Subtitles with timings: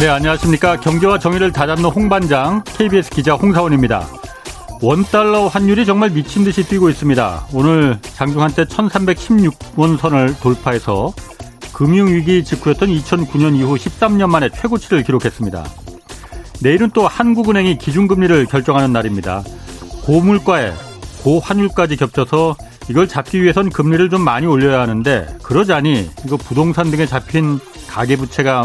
[0.00, 0.80] 네, 안녕하십니까.
[0.80, 4.06] 경제와 정의를 다잡는 홍반장, KBS 기자 홍사원입니다.
[4.80, 7.48] 원달러 환율이 정말 미친 듯이 뛰고 있습니다.
[7.52, 11.12] 오늘 장중 한때 1316원 선을 돌파해서
[11.74, 15.66] 금융위기 직후였던 2009년 이후 13년 만에 최고치를 기록했습니다.
[16.62, 19.42] 내일은 또 한국은행이 기준금리를 결정하는 날입니다.
[20.06, 20.72] 고물가에
[21.22, 22.56] 고환율까지 겹쳐서
[22.88, 28.64] 이걸 잡기 위해선 금리를 좀 많이 올려야 하는데 그러자니 이거 부동산 등에 잡힌 가계부채가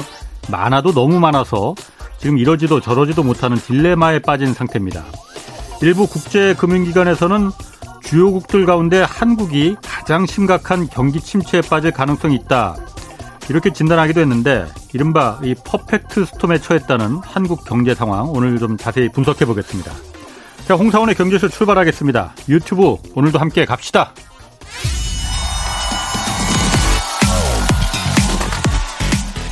[0.50, 1.76] 많아도 너무 많아서
[2.18, 5.04] 지금 이러지도 저러지도 못하는 딜레마에 빠진 상태입니다.
[5.82, 7.52] 일부 국제금융기관에서는
[8.04, 12.76] 주요국들 가운데 한국이 가장 심각한 경기 침체에 빠질 가능성이 있다.
[13.50, 19.46] 이렇게 진단하기도 했는데 이른바 이 퍼펙트 스톰에 처했다는 한국 경제 상황 오늘 좀 자세히 분석해
[19.46, 19.92] 보겠습니다.
[20.68, 22.34] 자, 홍사원의 경제쇼 출발하겠습니다.
[22.50, 24.14] 유튜브 오늘도 함께 갑시다.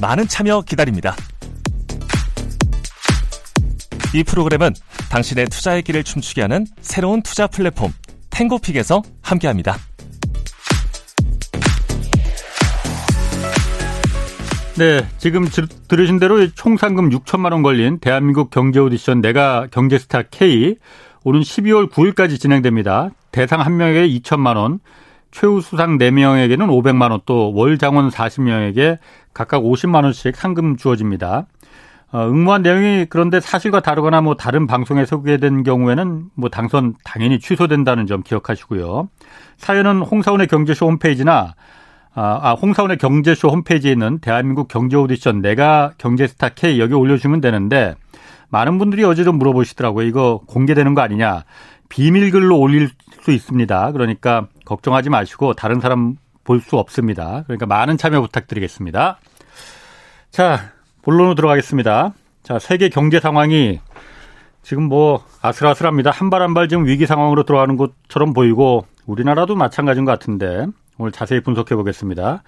[0.00, 1.14] 많은 참여 기다립니다.
[4.14, 4.74] 이 프로그램은
[5.10, 7.92] 당신의 투자의 길을 춤추게 하는 새로운 투자 플랫폼
[8.30, 9.76] 탱고픽에서 함께합니다.
[14.76, 15.44] 네, 지금
[15.88, 20.76] 들으신 대로 총 상금 6천만 원 걸린 대한민국 경제 오디션 내가 경제스타 K
[21.24, 23.10] 오는 12월 9일까지 진행됩니다.
[23.32, 24.78] 대상 1명에게 2천만 원,
[25.30, 28.98] 최우 수상 4명에게는 500만 원, 또 월 장원 40명에게
[29.34, 31.46] 각각 50만 원씩 상금 주어집니다.
[32.10, 38.06] 어, 응모한 내용이 그런데 사실과 다르거나 뭐 다른 방송에 소개된 경우에는 뭐 당선 당연히 취소된다는
[38.06, 39.08] 점 기억하시고요.
[39.58, 41.54] 사연은 홍사원의 경제쇼 홈페이지나
[42.14, 47.94] 아, 아 홍사원의 경제쇼 홈페이지에 있는 대한민국 경제 오디션 내가 경제스타 K 여기 올려주면 되는데
[48.48, 50.06] 많은 분들이 어제 좀 물어보시더라고요.
[50.06, 51.44] 이거 공개되는 거 아니냐.
[51.90, 52.90] 비밀글로 올릴
[53.28, 53.92] 수 있습니다.
[53.92, 57.42] 그러니까 걱정하지 마시고 다른 사람 볼 수 없습니다.
[57.46, 59.18] 그러니까 많은 참여 부탁드리겠습니다.
[60.30, 60.72] 자,
[61.02, 62.14] 본론으로 들어가겠습니다.
[62.42, 63.80] 자, 세계 경제 상황이
[64.62, 66.10] 지금 뭐 아슬아슬합니다.
[66.10, 71.12] 한 발 한 발 지금 위기 상황으로 들어가는 것처럼 보이고 우리나라도 마찬가지인 것 같은데 오늘
[71.12, 72.42] 자세히 분석해 보겠습니다.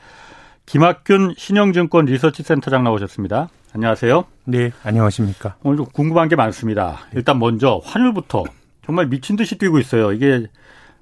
[0.64, 3.48] 김학균 신영증권 리서치 센터장 나오셨습니다.
[3.74, 4.24] 안녕하세요.
[4.44, 5.56] 네, 안녕하십니까.
[5.62, 7.00] 오늘 좀 궁금한 게 많습니다.
[7.14, 8.44] 일단 먼저 환율부터
[8.90, 10.10] 정말 미친 듯이 뛰고 있어요.
[10.10, 10.48] 이게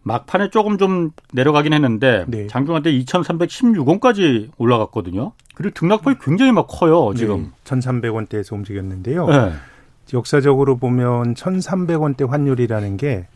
[0.02, 2.46] 막판에 조금 좀 내려가긴 했는데 네.
[2.46, 5.32] 장중한 때 2,316원까지 올라갔거든요.
[5.54, 7.44] 그리고 등락폭이 굉장히 막 커요, 지금.
[7.44, 9.26] 네, 1,300원대에서 움직였는데요.
[9.26, 9.52] 네.
[10.12, 13.26] 역사적으로 보면 1,300원대 환율이라는 게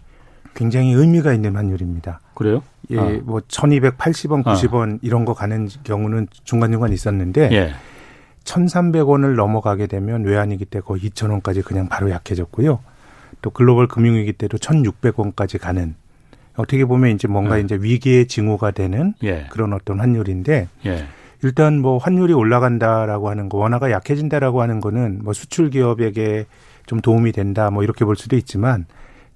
[0.55, 2.21] 굉장히 의미가 있는 환율입니다.
[2.35, 2.63] 그래요?
[2.91, 3.21] 예, 아.
[3.23, 4.99] 뭐 1280원, 90원 아.
[5.01, 7.73] 이런 거 가는 경우는 중간중간 있었는데 예.
[8.45, 12.81] 1300원을 넘어가게 되면 외환위기 때 거의 2000원까지 그냥 바로 약해졌고요.
[13.41, 15.95] 또 글로벌 금융위기 때도 1600원까지 가는
[16.57, 17.63] 어떻게 보면 이제 뭔가 예.
[17.63, 19.47] 이제 위기의 징후가 되는 예.
[19.51, 21.07] 그런 어떤 환율인데 예.
[21.43, 26.47] 일단 뭐 환율이 올라간다라고 하는 거 원화가 약해진다라고 하는 거는 뭐 수출 기업에게
[26.87, 28.87] 좀 도움이 된다 뭐 이렇게 볼 수도 있지만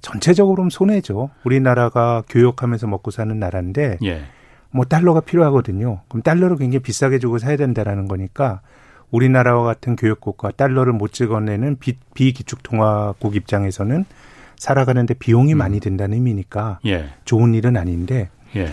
[0.02, 1.30] 전체적으로는 손해죠.
[1.44, 4.22] 우리나라가 교역하면서 먹고 사는 나라인데 예.
[4.70, 6.00] 뭐 달러가 필요하거든요.
[6.08, 8.60] 그럼 달러를 굉장히 비싸게 주고 사야 된다라는 거니까
[9.10, 14.04] 우리나라와 같은 교역국가 달러를 못 찍어내는 비, 비기축통화국 입장에서는
[14.56, 15.58] 살아가는데 비용이 음.
[15.58, 17.10] 많이 든다는 의미니까 예.
[17.24, 18.68] 좋은 일은 아닌데 예.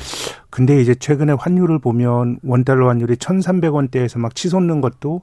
[0.49, 5.21] 근데 이제 최근에 환율을 보면 원달러 환율이 1,300원대에서 막 치솟는 것도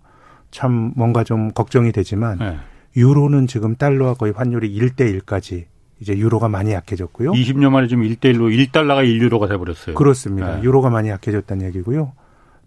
[0.50, 2.56] 참 뭔가 좀 걱정이 되지만 예.
[2.96, 5.66] 유로는 지금 달러와 거의 환율이 1대 1까지
[6.00, 7.32] 이제 유로가 많이 약해졌고요.
[7.32, 9.94] 20년 만에 지금 1대 1로 1달러가 1유로가 돼 버렸어요.
[9.94, 10.56] 그렇습니다.
[10.56, 10.62] 네.
[10.62, 12.12] 유로가 많이 약해졌다는 얘기고요.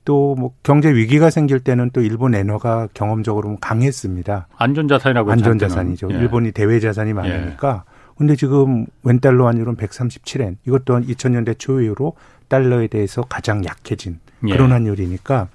[0.05, 4.47] 또 뭐 경제 위기가 생길 때는 또 일본 엔화가 경험적으로 강했습니다.
[4.57, 6.09] 안전자산이라고 안전자산이죠.
[6.11, 6.15] 예.
[6.17, 7.83] 일본이 대외 자산이 많으니까.
[7.87, 7.93] 예.
[8.17, 10.57] 근데 지금 웬달러 환율은 137엔.
[10.67, 12.13] 이것도 한 2000년대 초 이후로
[12.47, 14.51] 달러에 대해서 가장 약해진 예.
[14.53, 14.73] 그런 예.
[14.73, 15.47] 환율이니까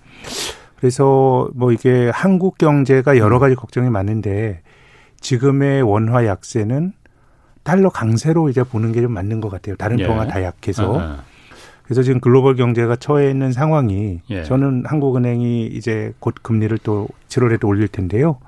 [0.77, 4.61] 그래서 뭐 이게 한국 경제가 여러 가지 걱정이 많은데
[5.21, 6.93] 지금의 원화 약세는
[7.65, 9.77] 달러 강세로 이제 보는 게 좀 맞는 것 같아요.
[9.77, 10.07] 다른 예.
[10.07, 10.91] 통화 다 약해서.
[10.93, 11.17] 어허.
[11.89, 14.45] 그래서 지금 글로벌 경제가 처해 있는 상황이 예.
[14.45, 18.39] 저는 한국은행이 이제 곧 금리를 또 7월에도 올릴 텐데요.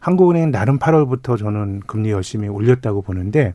[0.00, 3.52] 한국은행은 나름 8월부터 저는 금리 열심히 올렸다고 보는데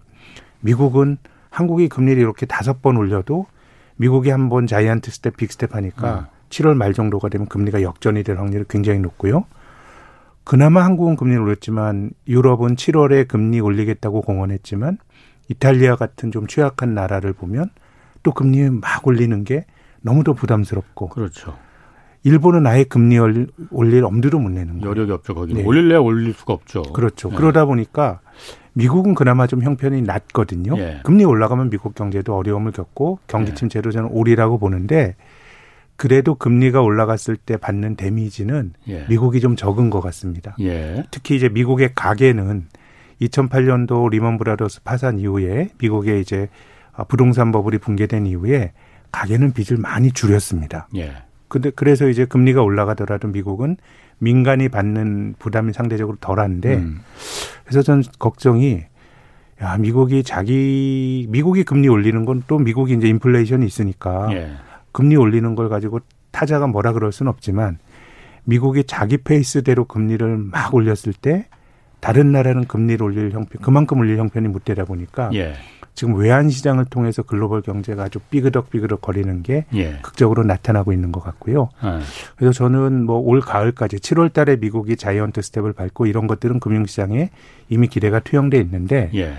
[0.60, 1.18] 미국은
[1.50, 3.48] 한국이 금리를 이렇게 다섯 번 올려도
[3.96, 6.26] 미국이 한 번 자이언트 스텝, 빅 스텝 하니까 음.
[6.50, 9.46] 7월 말 정도가 되면 금리가 역전이 될 확률이 굉장히 높고요.
[10.44, 15.00] 그나마 한국은 금리를 올렸지만 유럽은 7월에 금리 올리겠다고 공언했지만
[15.50, 17.72] 이탈리아 같은 좀 취약한 나라를 보면
[18.24, 19.66] 또 금리 막 올리는 게
[20.02, 21.10] 너무도 부담스럽고.
[21.10, 21.56] 그렇죠.
[22.24, 24.90] 일본은 아예 금리 올릴 엄두도 못 내는 거예요.
[24.92, 25.62] 여력이 없죠, 거기는.
[25.62, 25.68] 네.
[25.68, 26.84] 올릴래야 올릴 수가 없죠.
[26.84, 27.30] 그렇죠.
[27.30, 27.36] 네.
[27.36, 28.20] 그러다 보니까
[28.74, 30.78] 미국은 그나마 좀 형편이 낮거든요.
[30.78, 31.00] 예.
[31.04, 33.56] 금리 올라가면 미국 경제도 어려움을 겪고 경기 예.
[33.56, 35.16] 침체로 저는 오리라고 보는데
[35.96, 39.06] 그래도 금리가 올라갔을 때 받는 데미지는 예.
[39.10, 40.56] 미국이 좀 적은 것 같습니다.
[40.62, 41.04] 예.
[41.12, 42.68] 특히 이제 미국의 가계는
[43.22, 46.50] 2008년도 리먼 브라더스 파산 이후에 미국의 이제
[47.08, 48.74] 부동산 버블이 붕괴된 이후에
[49.12, 50.88] 가계는 빚을 많이 줄였습니다.
[50.96, 51.14] 예.
[51.48, 53.78] 근데 그래서 이제 금리가 올라가더라도 미국은
[54.20, 57.02] 민간이 받는 부담이 상대적으로 덜한데 음.
[57.66, 58.84] 그래서 전 걱정이
[59.62, 64.52] 야 미국이 자기 미국이 금리 올리는 건 또 미국이 이제 인플레이션이 있으니까 예.
[64.92, 66.00] 금리 올리는 걸 가지고
[66.32, 67.80] 타자가 뭐라 그럴 수는 없지만
[68.44, 71.48] 미국이 자기 페이스대로 금리를 막 올렸을 때
[72.00, 75.54] 다른 나라는 금리를 올릴 형편 그만큼 올릴 형편이 못 되다 보니까 예.
[75.94, 80.00] 지금 외환 시장을 통해서 글로벌 경제가 아주 삐그덕삐그덕 거리는 게 예.
[80.02, 81.70] 극적으로 나타나고 있는 것 같고요.
[81.84, 82.00] 예.
[82.36, 87.30] 그래서 저는 뭐 올 가을까지 7월 달에 미국이 자이언트 스텝을 밟고 이런 것들은 금융 시장에
[87.70, 89.34] 이미 기대가 투영돼 있는데 예.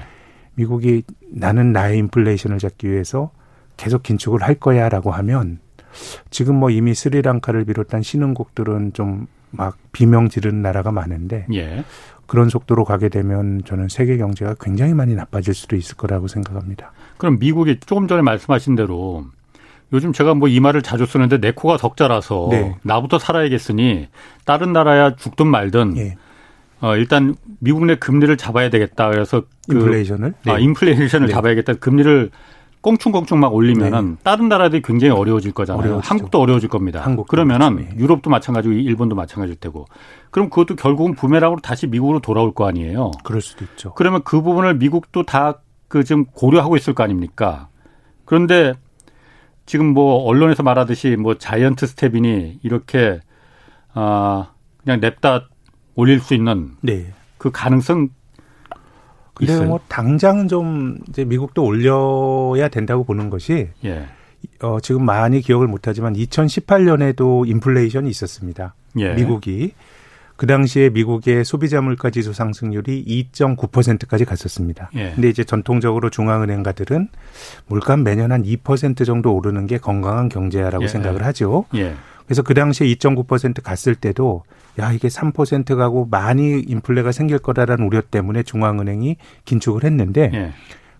[0.55, 3.31] 미국이 나는 나의 인플레이션을 잡기 위해서
[3.77, 5.59] 계속 긴축을 할 거야라고 하면
[6.31, 11.85] 지금 뭐 이미 스리랑카를 비롯한 신흥국들은 좀 막 비명 지르는 나라가 많은데 예.
[12.33, 16.93] 그런 속도로 가게 되면 저는 세계 경제가 굉장히 많이 나빠질 수도 있을 거라고 생각합니다.
[17.19, 19.27] 그럼 미국이 조금 전에 말씀하신 대로
[19.93, 22.75] 요즘 제가 뭐 이 말을 자주 쓰는데 내 코가 덕자라서 네.
[22.85, 24.09] 나부터 살아야겠으니
[24.47, 26.17] 다른 나라야 죽든 말든 예.
[26.81, 29.11] 어, 일단 미국 내 금리를 잡아야 되겠다.
[29.11, 30.63] 그래서 그, 인플레이션을 아, 네.
[30.63, 31.35] 인플레이션을 네.
[31.35, 31.75] 잡아야겠다.
[31.75, 32.31] 금리를
[32.83, 34.17] 꽁충꽁충 막 올리면은 네.
[34.23, 35.83] 다른 나라들이 굉장히 어려워질 거잖아요.
[35.83, 36.11] 어려워지죠.
[36.11, 37.01] 한국도 어려워질 겁니다.
[37.01, 37.97] 한국 그러면은 그렇죠.
[37.97, 39.87] 유럽도 마찬가지고 일본도 마찬가지일 테고.
[40.31, 43.13] 그럼 그것도 결국은 부메랑으로 다시 미국으로 돌아올 거 아니에요.
[43.25, 43.95] 그럴 수도 있죠.
[43.95, 45.63] 그러면 그 부분을 미국도 다
[45.93, 47.69] 그 지금 고려하고 있을 거 아닙니까?
[48.25, 48.73] 그런데
[49.67, 53.21] 지금 뭐 언론에서 말하듯이 뭐 자이언트 스텝이니 이렇게
[53.93, 54.53] 아
[54.83, 55.51] 그냥 냅다
[55.95, 57.13] 올릴 수 있는 네.
[57.37, 58.09] 그 가능성
[59.35, 59.69] 근데 있어요?
[59.69, 64.07] 뭐 당장은 좀 이제 미국도 올려야 된다고 보는 것이 예.
[64.61, 68.75] 어, 지금 많이 기억을 못하지만 2018년에도 인플레이션이 있었습니다.
[68.99, 69.15] 예.
[69.15, 69.73] 미국이
[70.37, 74.91] 그 당시에 미국의 소비자 물가 지수 상승률이 2.9%까지 갔었습니다.
[74.95, 75.13] 예.
[75.15, 77.09] 근데 이제 전통적으로 중앙은행가들은
[77.69, 80.89] 물가 매년 한 2% 정도 오르는 게 건강한 경제라고 예.
[80.89, 81.67] 생각을 하죠.
[81.75, 81.95] 예.
[82.33, 84.45] 그래서 그 당시에 2.9% 갔을 때도
[84.79, 90.53] 야 이게 3% 가고 많이 인플레가 생길 거다라는 우려 때문에 중앙은행이 긴축을 했는데 예.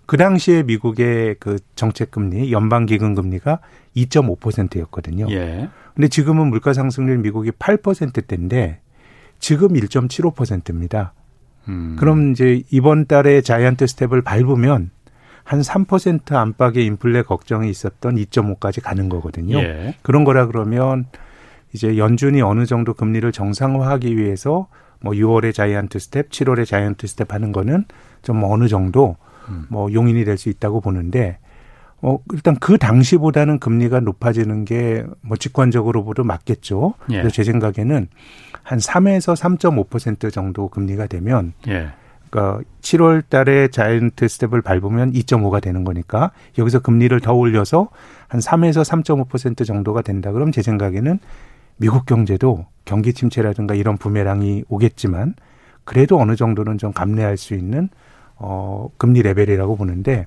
[0.05, 3.61] 그 당시에 미국의 그 정책 금리 연방 기금 금리가
[3.97, 5.27] 2.5%였거든요.
[5.31, 5.71] 예.
[5.95, 8.81] 근데 지금은 물가 상승률 미국이 8%대인데
[9.39, 11.15] 지금 1.75%입니다.
[11.69, 11.97] 음.
[11.99, 14.91] 그럼 이제 이번 달에 자이언트 스텝을 밟으면
[15.45, 19.59] 한 3% 안팎의 인플레 걱정이 있었던 2.5까지 가는 거거든요.
[19.59, 19.95] 예.
[20.03, 21.07] 그런 거라 그러면
[21.73, 24.69] 이제 연준이 어느 정도 금리를 정상화하기 위해서
[25.01, 27.85] 뭐 6월에 자이언트 스텝, 7월에 자이언트 스텝 하는 거는
[28.23, 29.17] 좀 어느 정도
[29.49, 29.67] 음.
[29.69, 31.39] 뭐 용인이 될 수 있다고 보는데
[32.05, 36.95] 어 일단 그 당시보다는 금리가 높아지는 게 뭐 직관적으로 봐도 맞겠죠.
[37.11, 37.17] 예.
[37.19, 38.09] 그래서 제 생각에는
[38.63, 41.89] 한 3에서 3.5% 정도 금리가 되면 예.
[42.33, 47.91] 그러니까 7월 달에 자이언트 스텝을 밟으면 2.5가 되는 거니까 여기서 금리를 더 올려서
[48.27, 50.33] 한 3에서 3.5% 정도가 된다.
[50.33, 51.19] 그럼 제 생각에는
[51.77, 55.35] 미국 경제도 경기 침체라든가 이런 부메랑이 오겠지만
[55.85, 57.91] 그래도 어느 정도는 좀 감내할 수 있는
[58.37, 60.27] 어 금리 레벨이라고 보는데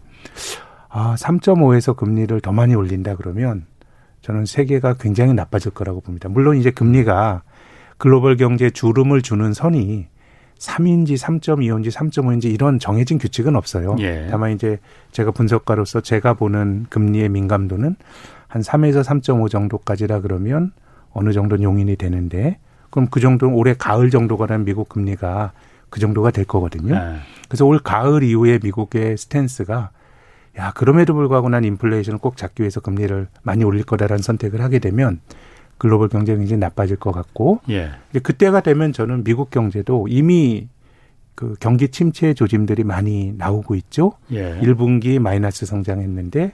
[0.89, 3.65] 아 3.5에서 금리를 더 많이 올린다 그러면
[4.21, 6.29] 저는 세계가 굉장히 나빠질 거라고 봅니다.
[6.29, 7.41] 물론 이제 금리가
[7.97, 10.07] 글로벌 경제에 주름을 주는 선이
[10.59, 13.95] 3인지 3.25인지 3.5인지 이런 정해진 규칙은 없어요.
[13.99, 14.27] 예.
[14.29, 14.79] 다만 이제
[15.11, 17.95] 제가 분석가로서 제가 보는 금리의 민감도는
[18.47, 20.71] 한 3에서 3.5 정도까지라 그러면
[21.11, 22.57] 어느 정도 용인이 되는데
[22.89, 25.51] 그럼 그 정도는 올해 가을 정도가 미국 금리가
[25.89, 26.93] 그 정도가 될 거거든요.
[26.93, 27.17] 네.
[27.47, 29.91] 그래서 올 가을 이후에 미국의 스탠스가
[30.57, 35.19] 야 그럼에도 불구하고 난 인플레이션을 꼭 잡기 위해서 금리를 많이 올릴 거다라는 선택을 하게 되면
[35.77, 37.91] 글로벌 경제가 굉장히 나빠질 것 같고 예.
[38.23, 40.67] 그때가 되면 저는 미국 경제도 이미
[41.35, 44.13] 그 경기 침체 조짐들이 많이 나오고 있죠.
[44.31, 44.57] 예.
[44.61, 46.53] 1분기 마이너스 성장했는데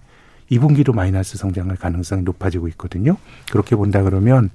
[0.52, 3.16] 2분기도 마이너스 성장할 가능성이 높아지고 있거든요.
[3.52, 4.50] 그렇게 본다 그러면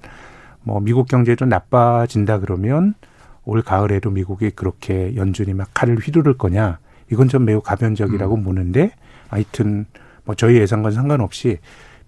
[0.62, 2.94] 뭐 미국 경제도 나빠진다 그러면
[3.44, 6.78] 올 가을에도 미국이 그렇게 연준이 막 칼을 휘두를 거냐
[7.10, 8.42] 이건 좀 매우 가변적이라고 음.
[8.42, 8.90] 보는데
[9.28, 9.86] 하여튼
[10.24, 11.58] 뭐 저희 예상과 상관없이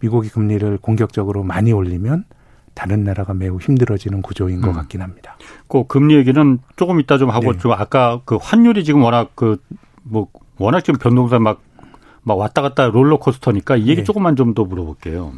[0.00, 2.24] 미국이 금리를 공격적으로 많이 올리면
[2.78, 4.74] 다른 나라가 매우 힘들어지는 구조인 것 음.
[4.74, 5.36] 같긴 합니다.
[5.66, 7.58] 그 금리 얘기는 조금 이따 좀 하고 네.
[7.58, 9.58] 좀 아까 그 환율이 지금 워낙 그
[10.04, 11.60] 뭐 워낙 지금 변동사 막,
[12.22, 14.04] 막 왔다 갔다 롤러코스터니까 이 얘기 네.
[14.04, 15.32] 조금만 좀 더 물어볼게요.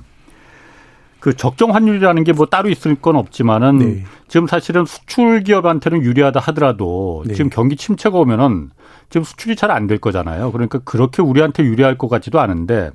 [1.18, 4.04] 그 적정 환율이라는 게 뭐 따로 있을 건 없지만은 네.
[4.28, 7.34] 지금 사실은 수출 기업한테는 유리하다 하더라도 네.
[7.34, 8.70] 지금 경기 침체가 오면은
[9.10, 10.52] 지금 수출이 잘 안 될 거잖아요.
[10.52, 12.90] 그러니까 그렇게 우리한테 유리할 것 같지도 않은데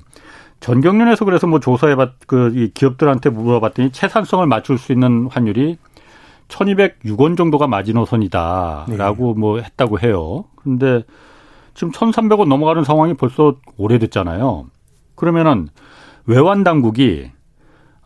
[0.60, 5.78] 전경련에서 그래서 뭐 조사해봤 그 이 기업들한테 물어봤더니 채산성을 맞출 수 있는 환율이
[6.48, 9.40] 1,206원 정도가 마지노선이다라고 네.
[9.40, 10.44] 뭐 했다고 해요.
[10.56, 11.02] 근데
[11.74, 14.66] 지금 1,300원 넘어가는 상황이 벌써 오래됐잖아요.
[15.14, 15.68] 그러면은
[16.26, 17.30] 외환 당국이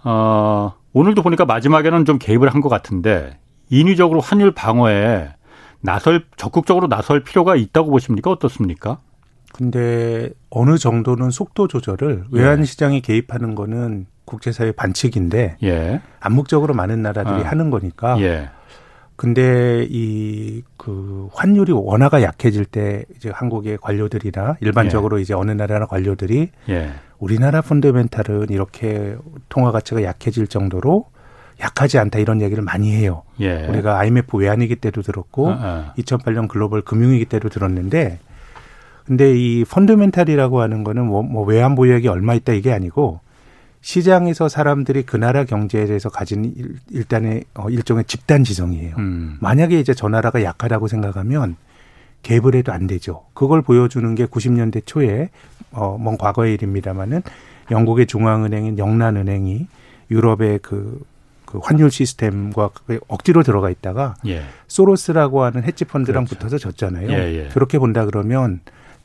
[0.04, 3.38] 어 오늘도 보니까 마지막에는 좀 개입을 한 것 같은데
[3.68, 5.28] 인위적으로 환율 방어에
[5.80, 8.30] 나설 적극적으로 나설 필요가 있다고 보십니까?
[8.30, 8.98] 어떻습니까?
[9.52, 12.38] 근데 어느 정도는 속도 조절을 예.
[12.38, 16.00] 외환 시장에 개입하는 거는 국제사회 반칙인데 예.
[16.20, 17.44] 암묵적으로 많은 나라들이 어.
[17.44, 18.20] 하는 거니까.
[18.20, 18.50] 예.
[19.16, 25.22] 근데 이 그 환율이 원화가 약해질 때 이제 한국의 관료들이나 일반적으로 예.
[25.22, 26.90] 이제 어느 나라나 관료들이 예.
[27.18, 29.14] 우리나라 펀더멘탈은 이렇게
[29.50, 31.04] 통화 가치가 약해질 정도로
[31.60, 33.24] 약하지 않다 이런 얘기를 많이 해요.
[33.40, 33.66] 예.
[33.66, 35.92] 우리가 IMF 외환위기 때도 들었고 어, 어.
[35.98, 38.20] 2008년 글로벌 금융위기 때도 들었는데
[39.10, 43.18] 근데 이 펀더멘탈이라고 하는 거는 뭐, 뭐 외환 보유액이 얼마 있다 이게 아니고
[43.80, 48.94] 시장에서 사람들이 그 나라 경제에 대해서 가진 일, 일단의 어, 일종의 집단 지성이에요.
[48.98, 49.36] 음.
[49.40, 51.56] 만약에 이제 저 나라가 약하다고 생각하면
[52.22, 53.24] 개입을 해도 안 되죠.
[53.34, 55.30] 그걸 보여주는 게 90년대 초에
[55.72, 57.22] 어, 먼 과거의 일입니다마는
[57.72, 59.66] 영국의 중앙은행인 영란은행이
[60.12, 61.04] 유럽의 그,
[61.46, 62.70] 그 환율 시스템과
[63.08, 64.42] 억지로 들어가 있다가 예.
[64.68, 66.38] 소로스라고 하는 헤지 펀드랑 그렇죠.
[66.38, 67.10] 붙어서 졌잖아요.
[67.10, 67.48] 예, 예.
[67.48, 68.60] 그렇게 본다 그러면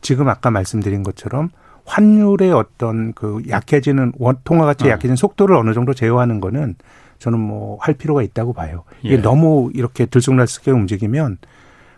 [0.05, 1.49] 지금 아까 말씀드린 것처럼
[1.85, 4.89] 환율의 어떤 그 약해지는 원 통화 가치 어.
[4.89, 6.75] 약해지는 속도를 어느 정도 제어하는 거는
[7.19, 8.83] 저는 뭐 할 필요가 있다고 봐요.
[9.01, 9.17] 이게 예.
[9.17, 11.37] 너무 이렇게 들쑥날쑥하게 움직이면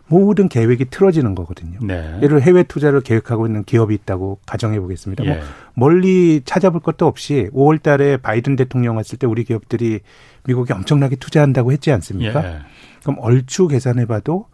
[0.07, 1.79] 모든 계획이 틀어지는 거거든요.
[1.81, 2.17] 네.
[2.21, 5.25] 예를 해외 투자를 계획하고 있는 기업이 있다고 가정해 보겠습니다.
[5.25, 5.39] 뭐 예.
[5.73, 9.99] 뭐 멀리 찾아볼 것도 없이 5월 달에 바이든 대통령 왔을 때 우리 기업들이
[10.45, 12.45] 미국에 엄청나게 투자한다고 했지 않습니까?
[12.45, 12.59] 예.
[13.01, 14.45] 그럼 얼추 계산해 봐도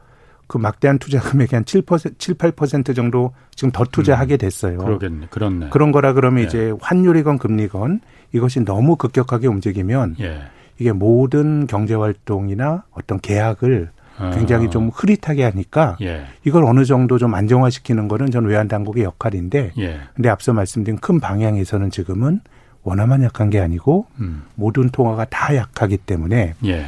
[0.48, 4.78] 그 막대한 투자 금액이 한 7%, 7, 8% 정도 지금 더 투자하게 음, 됐어요.
[4.78, 5.28] 그러겠네.
[5.30, 5.70] 그렇네.
[5.70, 6.48] 그런 거라 그러면 예.
[6.48, 8.02] 이제 환율이건 금리건
[8.34, 10.42] 이것이 너무 급격하게 움직이면 예.
[10.80, 13.90] 이게 모든 경제 활동이나 어떤 계약을
[14.34, 16.26] 굉장히 좀 흐릿하게 하니까 예.
[16.44, 20.00] 이걸 어느 정도 좀 안정화시키는 거는 전 외환 당국의 역할인데 예.
[20.14, 22.42] 근데 앞서 말씀드린 큰 방향에서는 지금은
[22.84, 24.44] 원화만 약한 게 아니고 음.
[24.56, 26.86] 모든 통화가 다 약하기 때문에 예.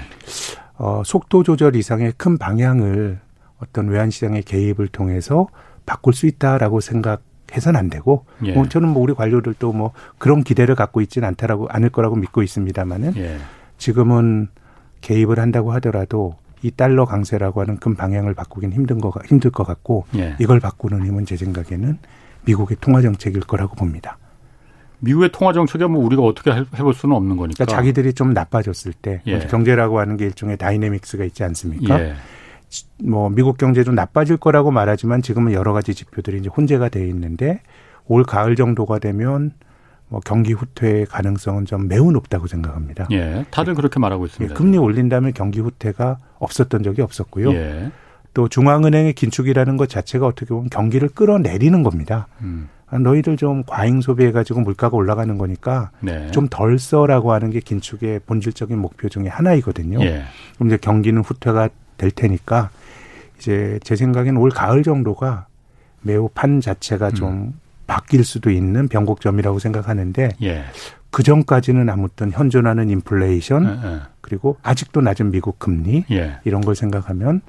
[0.77, 3.19] 어, 속도 조절 이상의 큰 방향을
[3.69, 5.47] 어떤 외환시장의 개입을 통해서
[5.85, 8.53] 바꿀 수 있다라고 생각해서는 안 되고 예.
[8.53, 13.15] 뭐 저는 뭐 우리 관료들도 뭐 그런 기대를 갖고 있지는 않다라고 않을 거라고 믿고 있습니다만은
[13.17, 13.37] 예.
[13.77, 14.47] 지금은
[15.01, 20.05] 개입을 한다고 하더라도 이 달러 강세라고 하는 큰 방향을 바꾸긴 힘든 거 힘들 것 같고
[20.15, 20.35] 예.
[20.39, 21.99] 이걸 바꾸는 힘은 제 생각에는
[22.45, 24.17] 미국의 통화 정책일 거라고 봅니다.
[24.99, 27.65] 미국의 통화 정책이 뭐 우리가 어떻게 해볼 수는 없는 거니까.
[27.65, 29.39] 그러니까 자기들이 좀 나빠졌을 때 예.
[29.39, 31.99] 경제라고 하는 게 일종의 다이내믹스가 있지 않습니까?
[31.99, 32.15] 예.
[33.03, 37.61] 뭐 미국 경제도 나빠질 거라고 말하지만 지금은 여러 가지 지표들이 이제 혼재가 돼 있는데
[38.05, 39.51] 올 가을 정도가 되면
[40.07, 43.07] 뭐 경기 후퇴의 가능성은 좀 매우 높다고 생각합니다.
[43.11, 44.53] 예, 다들 그렇게 말하고 있습니다.
[44.53, 47.51] 예, 금리 올린다면 경기 후퇴가 없었던 적이 없었고요.
[47.53, 47.91] 예.
[48.33, 52.27] 또 중앙은행의 긴축이라는 것 자체가 어떻게 보면 경기를 끌어내리는 겁니다.
[52.41, 52.69] 음.
[52.87, 56.29] 아, 너희들 좀 과잉 소비해가지고 물가가 올라가는 거니까 네.
[56.31, 60.01] 좀덜 써라고 하는 게 긴축의 본질적인 목표 중에 하나이거든요.
[60.01, 60.23] 예.
[60.55, 62.69] 그럼 이제 경기는 후퇴가 될 테니까
[63.37, 65.47] 이제 제 생각에는 올 가을 정도가
[66.01, 67.53] 매우 판 자체가 좀 음.
[67.87, 70.63] 바뀔 수도 있는 변곡점이라고 생각하는데 예.
[71.11, 73.99] 그 전까지는 아무튼 현존하는 인플레이션 예, 예.
[74.21, 76.37] 그리고 아직도 낮은 미국 금리 예.
[76.43, 77.41] 이런 걸 생각하면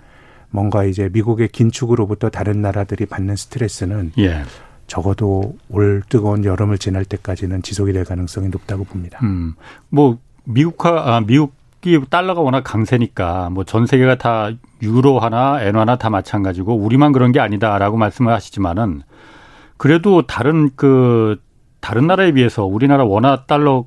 [0.50, 4.42] 뭔가 이제 미국의 긴축으로부터 다른 나라들이 받는 스트레스는 예.
[4.86, 9.18] 적어도 올 뜨거운 여름을 지날 때까지는 지속이 될 가능성이 높다고 봅니다.
[9.22, 9.54] 음,
[9.88, 11.55] 뭐 미국화 아, 미국
[11.86, 14.50] 이 달러가 워낙 강세니까 뭐 전 세계가 다
[14.82, 19.02] 유로화나 엔화나 다 마찬가지고 우리만 그런 게 아니다라고 말씀을 하시지만은
[19.76, 21.40] 그래도 다른 그
[21.80, 23.86] 다른 나라에 비해서 우리나라 원화 달러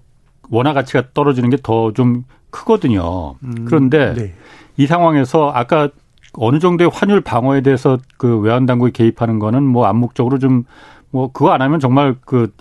[0.50, 3.36] 원화 가치가 떨어지는 게 더 좀 크거든요.
[3.44, 4.34] 음, 그런데 네.
[4.78, 5.90] 이 상황에서 아까
[6.34, 10.64] 어느 정도의 환율 방어에 대해서 그 외환 당국이 개입하는 거는 뭐 암묵적으로 좀
[11.12, 12.54] 뭐 그거 안 하면 정말 그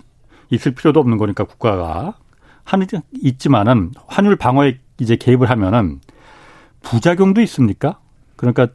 [0.49, 2.15] 있을 필요도 없는 거니까 국가가
[2.63, 2.87] 하는
[3.21, 5.99] 있지만은 환율 방어에 이제 개입을 하면은
[6.81, 7.99] 부작용도 있습니까?
[8.35, 8.67] 그러니까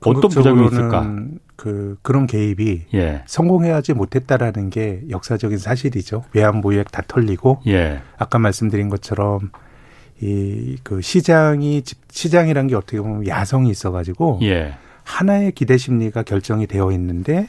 [0.00, 1.14] 어떤 부작용이 있을까?
[1.56, 3.22] 그 그런 개입이 예.
[3.26, 6.24] 성공해야지 못했다라는 게 역사적인 사실이죠.
[6.34, 8.02] 외환 보유액 다 털리고 예.
[8.18, 9.50] 아까 말씀드린 것처럼
[10.20, 14.74] 이 그 시장이 시장이란 게 어떻게 보면 야성이 있어가지고 예.
[15.04, 17.48] 하나의 기대 심리가 결정이 되어 있는데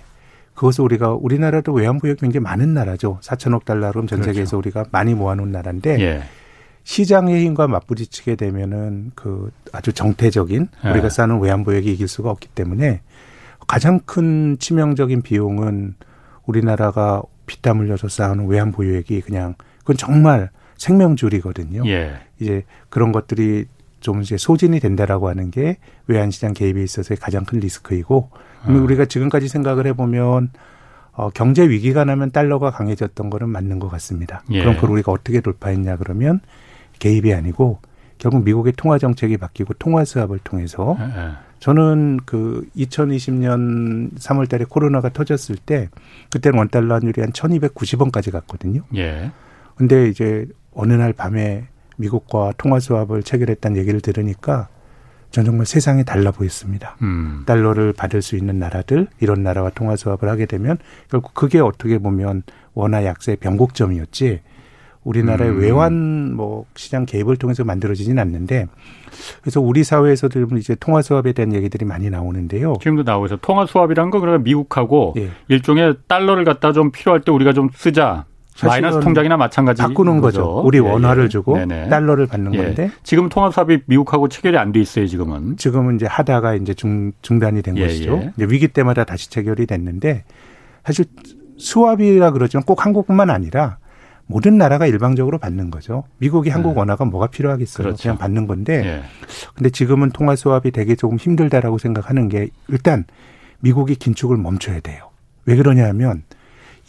[0.53, 3.19] 그것을 우리가 우리나라도 외환보유액 굉장히 많은 나라죠.
[3.21, 4.23] 4천억 달러로 전 그렇죠.
[4.23, 6.23] 세계에서 우리가 많이 모아놓은 나라인데 예.
[6.87, 10.89] 시장의 힘과 맞부딪히게 되면은 그 아주 정태적인 예.
[10.89, 13.01] 우리가 쌓는 외환보유액이 이길 수가 없기 때문에
[13.67, 15.95] 가장 큰 치명적인 비용은
[16.45, 21.85] 우리나라가 피땀 흘려서 쌓아놓은 외환보유액이 그냥 그건 정말 생명줄이거든요.
[21.87, 22.21] 예.
[22.39, 23.65] 이제 그런 것들이
[23.99, 28.29] 좀 이제 소진이 된다라고 하는 게 외환시장 개입에 있어서의 가장 큰 리스크이고
[28.69, 28.83] 음.
[28.85, 30.51] 우리가 지금까지 생각을 해보면
[31.11, 34.43] 어, 경제 위기가 나면 달러가 강해졌던 거는 맞는 것 같습니다.
[34.51, 34.61] 예.
[34.61, 36.39] 그럼 그걸 우리가 어떻게 돌파했냐 그러면
[36.99, 37.79] 개입이 아니고
[38.17, 41.03] 결국 미국의 통화 정책이 바뀌고 통화 수합을 통해서 예.
[41.03, 41.31] 예.
[41.59, 45.89] 저는 그 2020년 3월 달에 코로나가 터졌을 때
[46.31, 48.81] 그때는 원 달러 환율이 한 1290원까지 갔거든요.
[48.95, 49.31] 예.
[49.75, 54.69] 근데 이제 어느 날 밤에 미국과 통화 수합을 체결했다는 얘기를 들으니까
[55.31, 56.95] 전 정말 세상이 달라 보였습니다.
[57.01, 57.43] 음.
[57.45, 60.77] 달러를 받을 수 있는 나라들 이런 나라와 통화 수합을 하게 되면
[61.09, 64.41] 결국 그게 어떻게 보면 원화 약세의 변곡점이었지
[65.07, 65.59] 우리나라의 음.
[65.61, 68.67] 외환 뭐 시장 개입을 통해서 만들어지진 않는데
[69.41, 72.75] 그래서 우리 사회에서도 이제 통화 수합에 대한 얘기들이 많이 나오는데요.
[72.81, 73.37] 지금도 나오고 있어.
[73.41, 75.29] 통화 수합이란 거 그러면 미국하고 예.
[75.47, 78.25] 일종의 달러를 갖다 좀 필요할 때 우리가 좀 쓰자.
[78.63, 80.41] 마이너스 통장이나 마찬가지 바꾸는 거죠.
[80.41, 80.67] 거죠.
[80.67, 81.29] 우리 예, 원화를 예.
[81.29, 81.89] 주고 네네.
[81.89, 82.57] 달러를 받는 예.
[82.57, 85.05] 건데 지금 통화 수합이 미국하고 체결이 안 돼 있어요.
[85.05, 88.19] 지금은 지금은 이제 하다가 이제 중 중단이 된 예, 것이죠.
[88.23, 88.33] 예.
[88.35, 90.23] 이제 위기 때마다 다시 체결이 됐는데
[90.83, 91.05] 사실
[91.57, 93.77] 수합이라 그러지만 꼭 한국뿐만 아니라
[94.27, 96.03] 모든 나라가 일방적으로 받는 거죠.
[96.17, 96.79] 미국이 한국 네.
[96.79, 97.83] 원화가 뭐가 필요하겠어요.
[97.83, 98.01] 그렇죠.
[98.03, 98.85] 그냥 받는 건데.
[98.85, 99.03] 예.
[99.55, 103.05] 근데 지금은 통화 수합이 되게 조금 힘들다라고 생각하는 게 일단
[103.59, 105.09] 미국이 긴축을 멈춰야 돼요.
[105.45, 106.23] 왜 그러냐 하면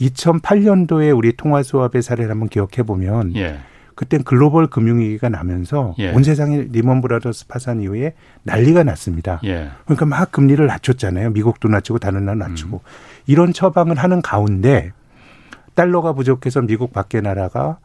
[0.01, 3.59] 2008년도에 우리 통화 스와프의 사례를 한번 기억해 보면 예.
[3.95, 6.13] 그땐 글로벌 금융위기가 나면서 예.
[6.13, 9.41] 온 세상이 리먼 브라더스 파산 이후에 난리가 났습니다.
[9.45, 9.71] 예.
[9.85, 11.31] 그러니까 막 금리를 낮췄잖아요.
[11.31, 12.89] 미국도 낮추고 다른 나라 낮추고 음.
[13.27, 14.93] 이런 처방을 하는 가운데
[15.79, 17.79] 달러가 부족해서 미국 밖의 나라가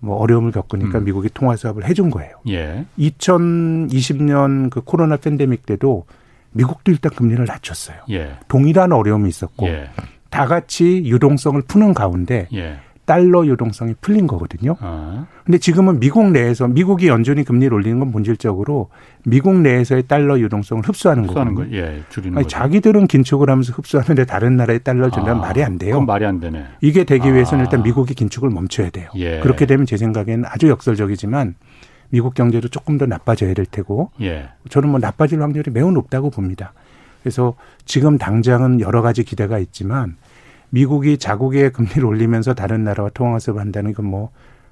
[0.00, 1.04] 뭐 어려움을 겪으니까 음.
[1.04, 2.36] 미국이 통화 스와프를 해준 거예요.
[2.50, 2.84] 예.
[2.98, 6.04] 2020년 그 코로나 팬데믹 때도
[6.52, 7.96] 미국도 일단 금리를 낮췄어요.
[8.10, 8.36] 예.
[8.48, 9.88] 동일한 어려움이 있었고 예.
[10.28, 12.80] 다 같이 유동성을 푸는 가운데 예.
[13.08, 14.76] 달러 유동성이 풀린 거거든요.
[14.80, 15.24] 아.
[15.42, 18.90] 근데 지금은 미국 내에서 미국이 연준이 금리를 올리는 건 본질적으로
[19.24, 21.70] 미국 내에서의 달러 유동성을 흡수하는, 흡수하는 거거든요.
[21.70, 25.46] 거, 예, 줄이는 아니, 자기들은 긴축을 하면서 흡수하는데 다른 나라에 달러를 준다면 아.
[25.46, 25.92] 말이 안 돼요.
[25.92, 26.66] 그건 말이 안 되네.
[26.82, 27.64] 이게 되기 위해서는 아.
[27.64, 29.08] 일단 미국이 긴축을 멈춰야 돼요.
[29.16, 29.40] 예.
[29.40, 31.54] 그렇게 되면 제 생각에는 아주 역설적이지만
[32.10, 34.50] 미국 경제도 조금 더 나빠져야 될 테고 예.
[34.68, 36.74] 저는 뭐 나빠질 확률이 매우 높다고 봅니다.
[37.22, 37.54] 그래서
[37.86, 40.16] 지금 당장은 여러 가지 기대가 있지만
[40.70, 44.30] 미국이 자국의 금리를 올리면서 다른 나라와 통화수을 한다는 건 뭐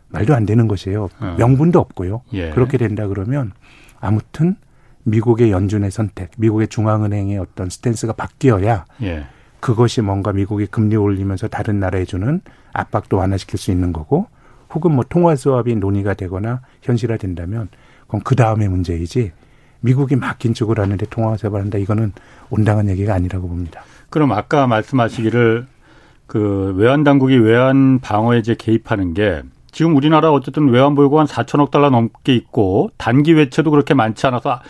[0.08, 1.08] 말도 안 되는 것이에요.
[1.20, 1.34] 어.
[1.38, 2.22] 명분도 없고요.
[2.32, 2.50] 예.
[2.50, 3.52] 그렇게 된다 그러면
[4.00, 4.56] 아무튼
[5.04, 9.26] 미국의 연준의 선택, 미국의 중앙은행의 어떤 스탠스가 바뀌어야 예.
[9.60, 12.40] 그것이 뭔가 미국이 금리 올리면서 다른 나라에 주는
[12.72, 14.26] 압박도 완화시킬 수 있는 거고
[14.72, 17.68] 혹은 뭐 통화 수합이 논의가 되거나 현실화 된다면
[18.02, 19.32] 그건 그 다음의 문제이지
[19.80, 22.12] 미국이 막 긴축을 하는데 통화 수합을 한다 이거는
[22.50, 23.82] 온당한 얘기가 아니라고 봅니다.
[24.10, 25.66] 그럼 아까 말씀하시기를
[26.26, 31.70] 그 외환 당국이 외환 방어에 이제 개입하는 게 지금 우리나라 어쨌든 외환 보유고 한 4천억
[31.70, 34.60] 달러 넘게 있고 단기 외채도 그렇게 많지 않아서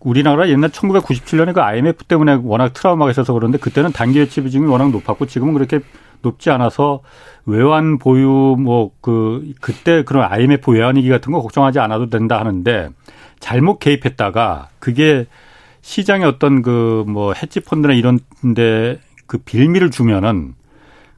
[0.00, 4.90] 우리나라 옛날 1997년에 그 IMF 때문에 워낙 트라우마가 있어서 그런데 그때는 단기 외채 비중이 워낙
[4.90, 5.80] 높았고 지금은 그렇게
[6.22, 7.00] 높지 않아서
[7.46, 12.90] 외환 보유 뭐 그 그때 그런 IMF 외환 위기 같은 거 걱정하지 않아도 된다 하는데
[13.40, 15.26] 잘못 개입했다가 그게
[15.82, 18.20] 시장에 어떤 그뭐 해치 펀드나 이런
[18.54, 20.54] 데 그 빌미를 주면은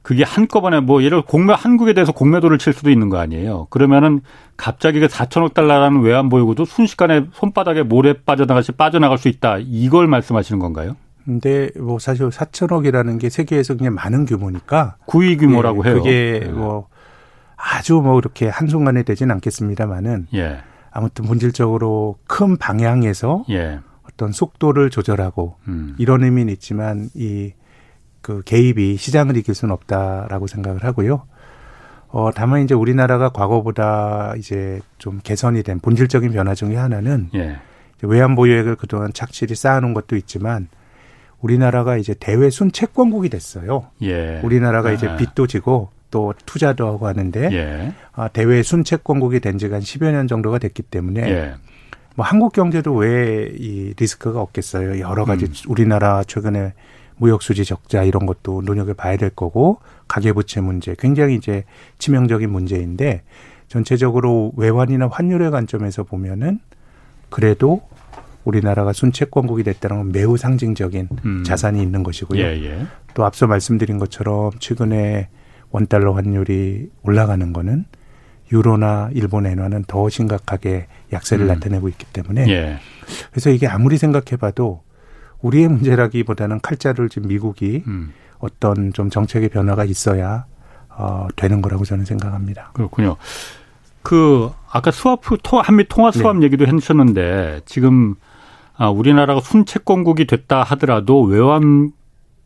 [0.07, 3.67] 그게 한꺼번에 뭐 예를 들어 공매 한국에 대해서 공매도를 칠 수도 있는 거 아니에요.
[3.69, 4.21] 그러면은
[4.55, 9.57] 갑자기 그 4천억 달러라는 외환 보유고도 순식간에 손바닥에 모래 빠져나갈시 빠져나갈 수 있다.
[9.59, 10.95] 이걸 말씀하시는 건가요?
[11.25, 15.97] 근데 뭐 사실 4천억이라는 게 세계에서 그냥 많은 규모니까 구위 규모라고 예, 해요.
[15.97, 16.47] 그게 예.
[16.51, 16.87] 뭐
[17.57, 20.59] 아주 뭐 이렇게 한순간에 되진 않겠습니다만은 예.
[20.89, 23.81] 아무튼 본질적으로 큰 방향에서 예.
[24.09, 25.95] 어떤 속도를 조절하고 음.
[25.97, 27.51] 이런 의미는 있지만 이
[28.27, 31.21] 그 개입이 시장을 이길 수는 없다라고 생각을 하고요.
[32.09, 37.55] 어, 다만 이제 우리나라가 과거보다 이제 좀 개선이 된 본질적인 변화 중의 하나는 예.
[38.01, 40.67] 외환 보유액을 그동안 착실히 쌓아놓은 것도 있지만
[41.39, 43.91] 우리나라가 이제 대외 순채권국이 됐어요.
[44.01, 44.41] 예.
[44.43, 44.91] 우리나라가 아.
[44.91, 47.93] 이제 빚도 지고 또 투자도 하고 하는데 예.
[48.11, 51.53] 아, 대외 순채권국이 된 지가 한 10여 년 정도가 됐기 때문에 예.
[52.15, 54.99] 뭐 한국 경제도 왜 이 리스크가 없겠어요.
[54.99, 55.51] 여러 가지 음.
[55.69, 56.73] 우리나라 최근에
[57.17, 61.63] 무역 수지 적자 이런 것도 눈여겨 봐야 될 거고 가계부채 문제 굉장히 이제
[61.97, 63.23] 치명적인 문제인데
[63.67, 66.59] 전체적으로 외환이나 환율의 관점에서 보면은
[67.29, 67.81] 그래도
[68.45, 71.43] 우리나라가 순채권국이 됐다는 건 매우 상징적인 음.
[71.43, 72.41] 자산이 있는 것이고요.
[72.41, 72.87] 예, 예.
[73.13, 75.27] 또 앞서 말씀드린 것처럼 최근에
[75.69, 77.83] 원달러 환율이 올라가는 거는
[78.53, 81.47] 유로나 일본 엔화는 더 심각하게 약세를 음.
[81.47, 82.77] 나타내고 있기 때문에 예.
[83.31, 84.81] 그래서 이게 아무리 생각해봐도
[85.41, 88.13] 우리의 문제라기보다는 칼자를 지금 미국이 음.
[88.39, 90.45] 어떤 좀 정책의 변화가 있어야
[90.89, 92.71] 어, 되는 거라고 저는 생각합니다.
[92.73, 93.17] 그렇군요.
[94.01, 96.45] 그 아까 스와프 한미 통화 수합 네.
[96.45, 98.15] 얘기도 해주셨는데 지금
[98.77, 101.91] 아, 우리나라가 순채권국이 됐다 하더라도 외환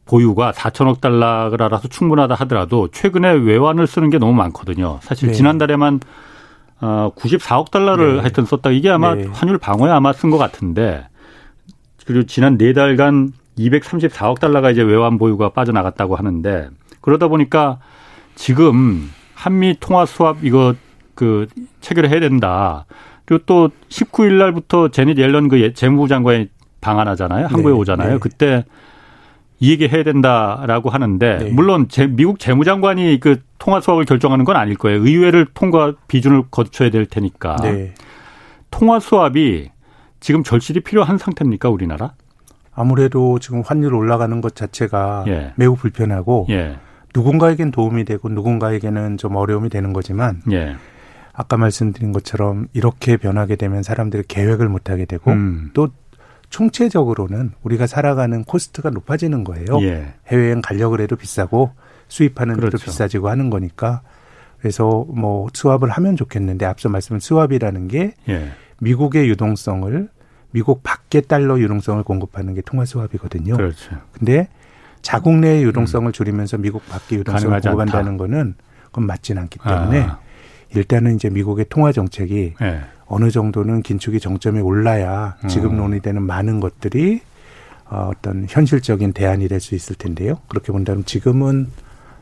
[0.06, 5.00] 보유가 4천억 달러를 알아서 충분하다 하더라도 최근에 외환을 쓰는 게 너무 많거든요.
[5.02, 5.34] 사실 네.
[5.34, 6.00] 지난달에만
[6.82, 8.20] 어, 94억 달러를 네.
[8.22, 8.72] 하여튼 썼다.
[8.72, 9.28] 이게 아마 네.
[9.32, 11.08] 환율 방어에 아마 쓴 것 같은데
[12.06, 16.70] 그리고 지난 네 달간 234억 달러가 이제 외환 보유가 빠져나갔다고 하는데
[17.02, 17.80] 그러다 보니까
[18.36, 20.76] 지금 한미 통화 수합 이거
[21.16, 21.48] 그
[21.82, 22.86] 체결해야 된다.
[23.26, 26.50] 그리고 또 19일 날부터 제닛 옐런 그 예, 재무부 장관이
[26.82, 27.48] 방한하잖아요.
[27.48, 28.14] 한국에 네, 오잖아요.
[28.14, 28.18] 네.
[28.20, 28.66] 그때
[29.60, 31.50] 이 얘기 해야 된다라고 하는데 네.
[31.52, 35.02] 물론 제, 미국 재무장관이 그 통화 수합을 결정하는 건 아닐 거예요.
[35.06, 37.58] 의회를 통과 비준을 거쳐야 될 테니까.
[37.58, 37.94] 네.
[38.72, 39.70] 통화 수합이
[40.22, 42.14] 지금 절실히 필요한 상태입니까 우리나라?
[42.74, 45.54] 아무래도 지금 환율 올라가는 것 자체가 예.
[45.58, 46.78] 매우 불편하고 예.
[47.14, 50.78] 누군가에겐 도움이 되고 누군가에게는 좀 어려움이 되는 거지만 예.
[51.34, 55.72] 아까 말씀드린 것처럼 이렇게 변하게 되면 사람들이 계획을 못 하게 되고 음.
[55.74, 55.90] 또
[56.50, 59.82] 총체적으로는 우리가 살아가는 코스트가 높아지는 거예요.
[59.82, 60.14] 예.
[60.28, 61.72] 해외여행 가려고 해도 비싸고
[62.08, 62.78] 수입하는 그렇죠.
[62.78, 64.02] 데도 비싸지고 하는 거니까
[64.60, 68.52] 그래서 뭐 수합을 하면 좋겠는데 앞서 말씀은 수합이라는 게 예.
[68.86, 70.10] 미국의 유동성을
[70.52, 73.56] 미국 밖의 달러 유동성을 공급하는 게 통화 수합이거든요.
[73.56, 73.96] 그렇죠.
[74.12, 74.48] 근데
[75.02, 76.12] 자국 내의 유동성을 음.
[76.12, 78.18] 줄이면서 미국 밖의 유동성을 공급한다는 않다.
[78.18, 80.20] 거는 그건 맞지는 않기 때문에 아.
[80.76, 82.82] 일단은 이제 미국의 통화 정책이 예.
[83.06, 85.78] 어느 정도는 긴축이 정점에 올라야 지금 음.
[85.78, 87.22] 논의되는 많은 것들이
[87.90, 90.40] 어, 어떤 현실적인 대안이 될 수 있을 텐데요.
[90.48, 91.68] 그렇게 본다면 지금은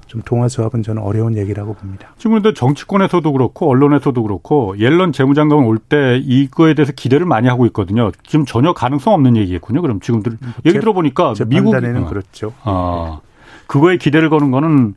[0.10, 2.10] 좀 통화 수합은 저는 어려운 얘기라고 봅니다.
[2.18, 7.66] 지금 근데 정치권에서도 그렇고 언론에서도 그렇고 옐런 재무장관 올 때 이거에 대해서 기대를 많이 하고
[7.68, 8.12] 있거든요.
[8.28, 9.82] 지금 전혀 가능성 없는 얘기겠군요.
[9.82, 12.10] 그럼 지금 들, 얘기 들어보니까 제 미국 에는 어.
[12.10, 12.54] 그렇죠.
[12.64, 13.22] 아,
[13.68, 14.96] 그거에 기대를 거는 거는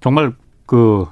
[0.00, 0.32] 정말
[0.66, 1.06] 그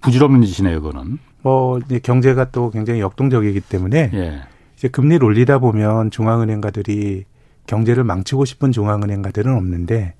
[0.00, 0.80] 부질없는 짓이네요.
[0.80, 1.18] 그거는.
[1.42, 4.40] 뭐 이제 경제가 또 굉장히 역동적이기 때문에 예.
[4.76, 7.24] 이제 금리를 올리다 보면 중앙은행가들이
[7.66, 10.14] 경제를 망치고 싶은 중앙은행가들은 없는데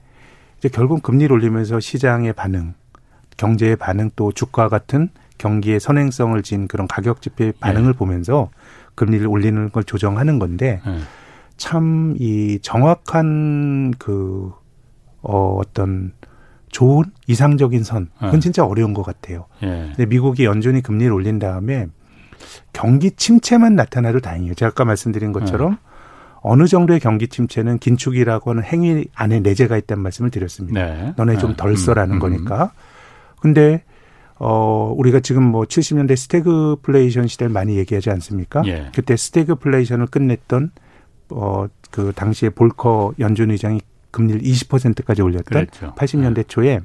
[0.67, 2.75] 이제 결국 금리를 올리면서 시장의 반응,
[3.37, 7.97] 경제의 반응 또 주가 같은 경기의 선행성을 진 그런 가격 지표의 반응을 예.
[7.97, 8.51] 보면서
[8.97, 10.99] 금리를 올리는 걸 조정하는 건데 예.
[11.57, 14.53] 참이 정확한 그
[15.23, 16.13] 어, 어떤
[16.71, 18.41] 좋은 이상적인 선 그건 네.
[18.41, 19.47] 진짜 어려운 것 같아요.
[19.63, 19.93] 예.
[19.95, 21.87] 근데 미국이 연준이 금리를 올린 다음에
[22.73, 24.55] 경기 침체만 나타나도 다행이에요.
[24.55, 25.77] 제가 아까 말씀드린 것처럼 네.
[26.47, 30.85] 어느 정도의 경기 침체는 긴축이라고 하는 행위 안에 내재가 있다는 말씀을 드렸습니다.
[30.85, 31.15] 네.
[31.17, 31.77] 너네 좀덜 네.
[31.77, 32.21] 써라는 음, 음.
[32.21, 32.73] 거니까.
[33.41, 33.83] 근데
[34.39, 38.63] 어 우리가 지금 뭐 70년대 스태그플레이션 시대를 많이 얘기하지 않습니까?
[38.67, 38.91] 예.
[38.95, 40.71] 그때 스태그플레이션을 끝냈던
[41.31, 43.81] 어 그 당시에 볼커 연준 의장이
[44.11, 45.95] 금리를 20%까지 올렸던 그랬죠.
[45.97, 46.43] 80년대 네.
[46.43, 46.81] 초에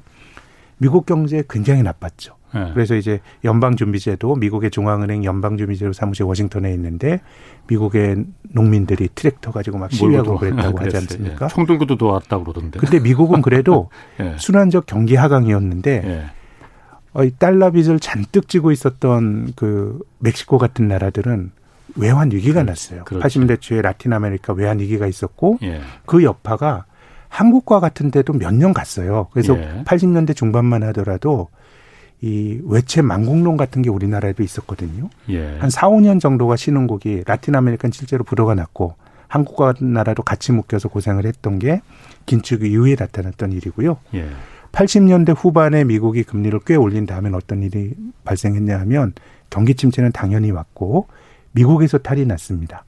[0.78, 2.34] 미국 경제 굉장히 나빴죠.
[2.54, 2.70] 네.
[2.74, 7.20] 그래서 이제 연방준비제도 미국의 중앙은행 연방준비제도 사무실 워싱턴에 있는데
[7.68, 11.46] 미국의 농민들이 트랙터 가지고 막 시위하고 그랬다고 하지 않습니까?
[11.46, 11.48] 예.
[11.48, 12.78] 총 들고도 왔다고 그러던데.
[12.80, 13.88] 근데 미국은 그래도
[14.20, 14.34] 예.
[14.38, 16.24] 순환적 경기 하강이었는데 예.
[17.14, 21.50] 어, 이 달러 빚을 잔뜩 쥐고 있었던 그 멕시코 같은 나라들은
[21.96, 23.04] 외환 위기가 그렇지, 났어요.
[23.04, 23.38] 그렇지.
[23.38, 25.80] 80년대 초에 라틴 아메리카 외환 위기가 있었고 예.
[26.06, 26.86] 그 여파가
[27.28, 29.28] 한국과 같은 데도 몇 년 갔어요.
[29.32, 29.82] 그래서 예.
[29.84, 31.48] 80년대 중반만 하더라도
[32.22, 35.10] 이 외채 망국론 같은 게 우리나라에도 있었거든요.
[35.28, 35.58] 예.
[35.58, 38.94] 한 4, 5년 정도가 신흥국이 라틴 아메리카는 실제로 부도가 났고
[39.26, 41.82] 한국과 나라도 같이 묶여서 고생을 했던 게
[42.26, 43.98] 긴축 이후에 나타났던 일이고요.
[44.14, 44.28] 예.
[44.70, 47.92] 80년대 후반에 미국이 금리를 꽤 올린 다음엔 어떤 일이
[48.24, 49.12] 발생했냐 하면
[49.50, 51.08] 경기 침체는 당연히 왔고
[51.50, 52.84] 미국에서 탈이 났습니다.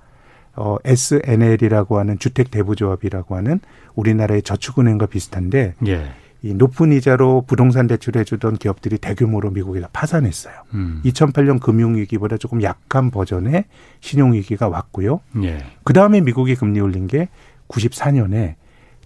[0.55, 3.59] 어, SNL이라고 하는 주택 대부조합이라고 하는
[3.97, 6.13] 우리나라의 저축은행과 비슷한데 예.
[6.45, 10.53] 이 높은 이자로 부동산 대출해 주던 기업들이 대규모로 미국에서 파산했어요.
[10.75, 11.01] 음.
[11.03, 13.65] 2008년 금융위기보다 조금 약한 버전의
[14.01, 15.21] 신용위기가 왔고요.
[15.43, 15.65] 예.
[15.85, 17.31] 그 다음에 미국이 금리 올린 게
[17.69, 18.57] 94년에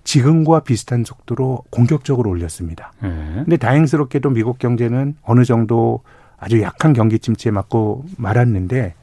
[0.02, 2.92] 지금과 비슷한 속도로 공격적으로 올렸습니다.
[3.04, 3.08] 예.
[3.08, 6.00] 근데 다행스럽게도 미국 경제는 어느 정도
[6.38, 8.94] 아주 약한 경기 침체에 맞고 말았는데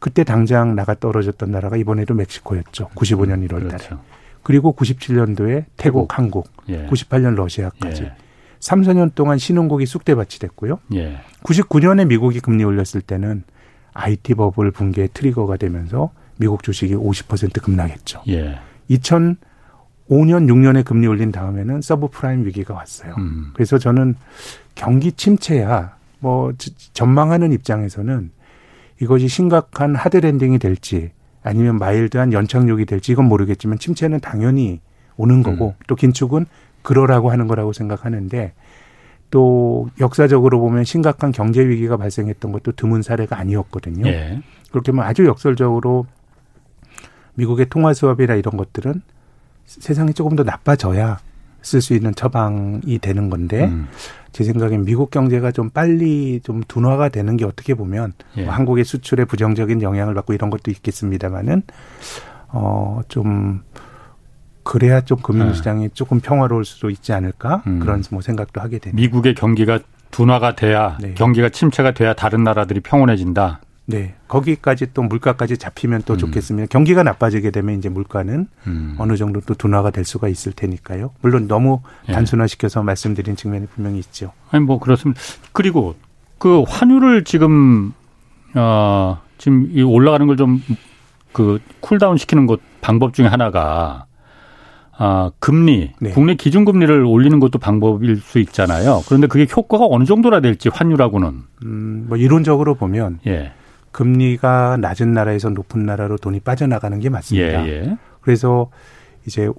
[0.00, 2.88] 그때 당장 나가 떨어졌던 나라가 이번에도 멕시코였죠.
[2.94, 3.68] 95년 1월 달에.
[3.68, 4.00] 그렇죠.
[4.42, 6.86] 그리고 97년도에 태국, 한국, 예.
[6.86, 8.04] 98년 러시아까지.
[8.04, 8.12] 예.
[8.60, 10.78] 3, 4년 동안 신흥국이 쑥대밭이 됐고요.
[10.94, 11.18] 예.
[11.42, 13.42] 99년에 미국이 금리 올렸을 때는
[13.92, 18.22] IT 버블 붕괴 트리거가 되면서 미국 주식이 50% 급락했죠.
[18.28, 18.58] 예.
[18.90, 19.36] 2005년,
[20.08, 23.14] 6년에 금리 올린 다음에는 서브프라임 위기가 왔어요.
[23.18, 23.50] 음.
[23.54, 24.14] 그래서 저는
[24.74, 26.52] 경기 침체야 뭐
[26.92, 28.30] 전망하는 입장에서는
[29.00, 34.80] 이것이 심각한 hard landing이 될지 아니면 mild한 연착륙이 될지 이건 모르겠지만 침체는 당연히
[35.16, 35.84] 오는 거고 음.
[35.86, 36.46] 또 긴축은
[36.82, 38.52] 그러라고 하는 거라고 생각하는데
[39.30, 44.06] 또 역사적으로 보면 심각한 경제 위기가 발생했던 것도 드문 사례가 아니었거든요.
[44.08, 44.42] 예.
[44.70, 46.06] 그렇게 보면 아주 역설적으로
[47.34, 49.02] 미국의 통화 수업이나 이런 것들은
[49.66, 51.18] 세상이 조금 더 나빠져야
[51.62, 53.88] 쓸 수 있는 처방이 되는 건데 음.
[54.32, 58.44] 제 생각엔 미국 경제가 좀 빨리 좀 둔화가 되는 게 어떻게 보면 예.
[58.44, 61.62] 뭐 한국의 수출에 부정적인 영향을 받고 이런 것도 있겠습니다만은
[62.48, 63.62] 어좀
[64.62, 65.88] 그래야 좀 금융시장이 네.
[65.94, 67.80] 조금 평화로울 수도 있지 않을까 음.
[67.80, 69.00] 그런 뭐 생각도 하게 됩니다.
[69.00, 71.14] 미국의 경기가 둔화가 돼야 네.
[71.14, 73.60] 경기가 침체가 돼야 다른 나라들이 평온해진다.
[73.86, 74.14] 네.
[74.28, 76.18] 거기까지 또 물가까지 잡히면 또 음.
[76.18, 76.68] 좋겠습니다.
[76.70, 78.94] 경기가 나빠지게 되면 이제 물가는 음.
[78.98, 81.10] 어느 정도 또 둔화가 될 수가 있을 테니까요.
[81.22, 82.12] 물론 너무 예.
[82.12, 84.32] 단순화시켜서 말씀드린 측면이 분명히 있죠.
[84.50, 85.20] 아니 뭐 그렇습니다.
[85.52, 85.96] 그리고
[86.38, 87.92] 그 환율을 지금
[88.54, 90.60] 어 지금 이 올라가는 걸 좀
[91.32, 94.06] 그 cool down 시키는 것 방법 중에 하나가
[95.02, 96.10] 아, 금리, 네.
[96.10, 99.00] 국내 기준금리를 올리는 것도 방법일 수 있잖아요.
[99.06, 101.42] 그런데 그게 효과가 어느 정도나 될지 환율하고는.
[101.64, 103.52] 음, 뭐 이론적으로 보면 예.
[103.92, 107.66] 금리가 낮은 나라에서 높은 나라로 돈이 빠져나가는 게 맞습니다.
[107.66, 107.96] 예, 예.
[108.20, 108.70] 그래서
[109.26, 109.50] 이제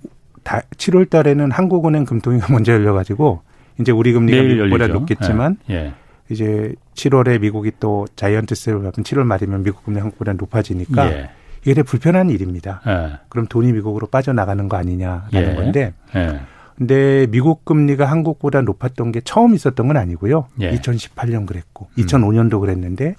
[0.43, 3.41] 다 7월 달에는 한국은행 금통위가 먼저 열려 가지고
[3.79, 5.93] 이제 우리 금리가 미국보다 높겠지만 예, 예.
[6.29, 11.29] 이제 7월에 미국이 또 자이언트 스텝을 밟으면 7월 말이면 미국 금리 한국보다 높아지니까 예.
[11.61, 12.81] 이게 되게 불편한 일입니다.
[12.87, 13.19] 예.
[13.29, 15.55] 그럼 돈이 미국으로 빠져나가는 거 아니냐라는 예.
[15.55, 15.93] 건데.
[16.15, 16.39] 예.
[16.77, 20.47] 근데 미국 금리가 한국보다 높았던 게 처음 있었던 건 아니고요.
[20.61, 20.71] 예.
[20.71, 22.03] 2018년 그랬고 음.
[22.03, 23.15] 2005년도 그랬는데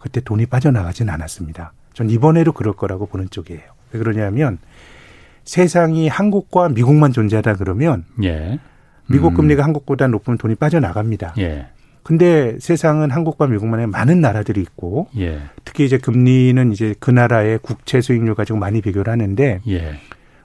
[0.00, 1.72] 그때 돈이 빠져나가진 않았습니다.
[1.92, 3.60] 전 이번에도 그럴 거라고 보는 쪽이에요.
[3.92, 4.58] 왜 그러냐면
[5.44, 8.58] 세상이 한국과 미국만 존재하다 그러면 예.
[9.08, 9.34] 미국 음.
[9.34, 11.34] 금리가 한국보다 높으면 돈이 빠져나갑니다.
[11.38, 11.66] 예.
[12.02, 15.40] 근데 세상은 한국과 미국만의 많은 나라들이 있고 예.
[15.64, 19.94] 특히 이제 금리는 이제 그 나라의 국채 수익률 가지고 많이 비교를 하는데 예.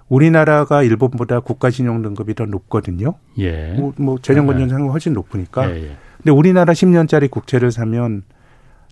[0.10, 3.16] 우리나라가 일본보다 국가 신용 등급이 더 높거든요.
[3.40, 3.74] 예.
[3.74, 5.70] 뭐, 뭐 재정 건전성이 훨씬 높으니까.
[5.72, 5.92] 예, 예.
[6.18, 8.24] 근데 우리나라 10년짜리 국채를 사면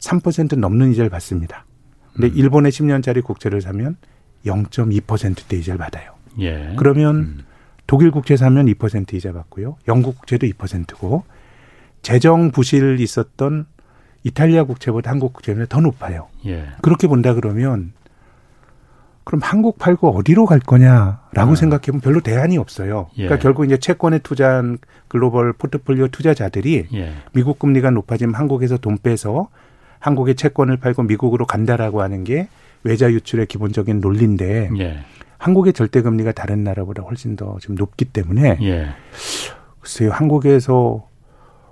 [0.03, 1.65] 3% 넘는 이자를 받습니다.
[2.13, 2.33] 근데 음.
[2.35, 3.95] 일본의 10년짜리 국채를 사면
[4.45, 6.13] 0.2%대 이자를 받아요.
[6.39, 6.73] 예.
[6.77, 7.39] 그러면 음.
[7.87, 9.77] 독일 국채 사면 2% 이자 받고요.
[9.87, 11.23] 영국 국채도 2%고
[12.01, 13.65] 재정 부실 있었던
[14.23, 16.27] 이탈리아 국채보다 한국 국채는 더 높아요.
[16.45, 16.67] 예.
[16.81, 17.93] 그렇게 본다 그러면
[19.23, 21.55] 그럼 한국 팔고 어디로 갈 거냐라고 아.
[21.55, 23.09] 생각해보면 별로 대안이 없어요.
[23.17, 23.23] 예.
[23.23, 27.13] 그러니까 결국 이제 채권에 투자한 글로벌 포트폴리오 투자자들이 예.
[27.31, 29.47] 미국 금리가 높아지면 한국에서 돈 빼서
[30.03, 32.49] 한국의 채권을 팔고 미국으로 간다라고 하는 게
[32.83, 34.97] 외자 유출의 기본적인 논리인데 예.
[35.37, 38.89] 한국의 절대 금리가 다른 나라보다 훨씬 더 지금 높기 때문에 예.
[39.79, 41.07] 글쎄요 한국에서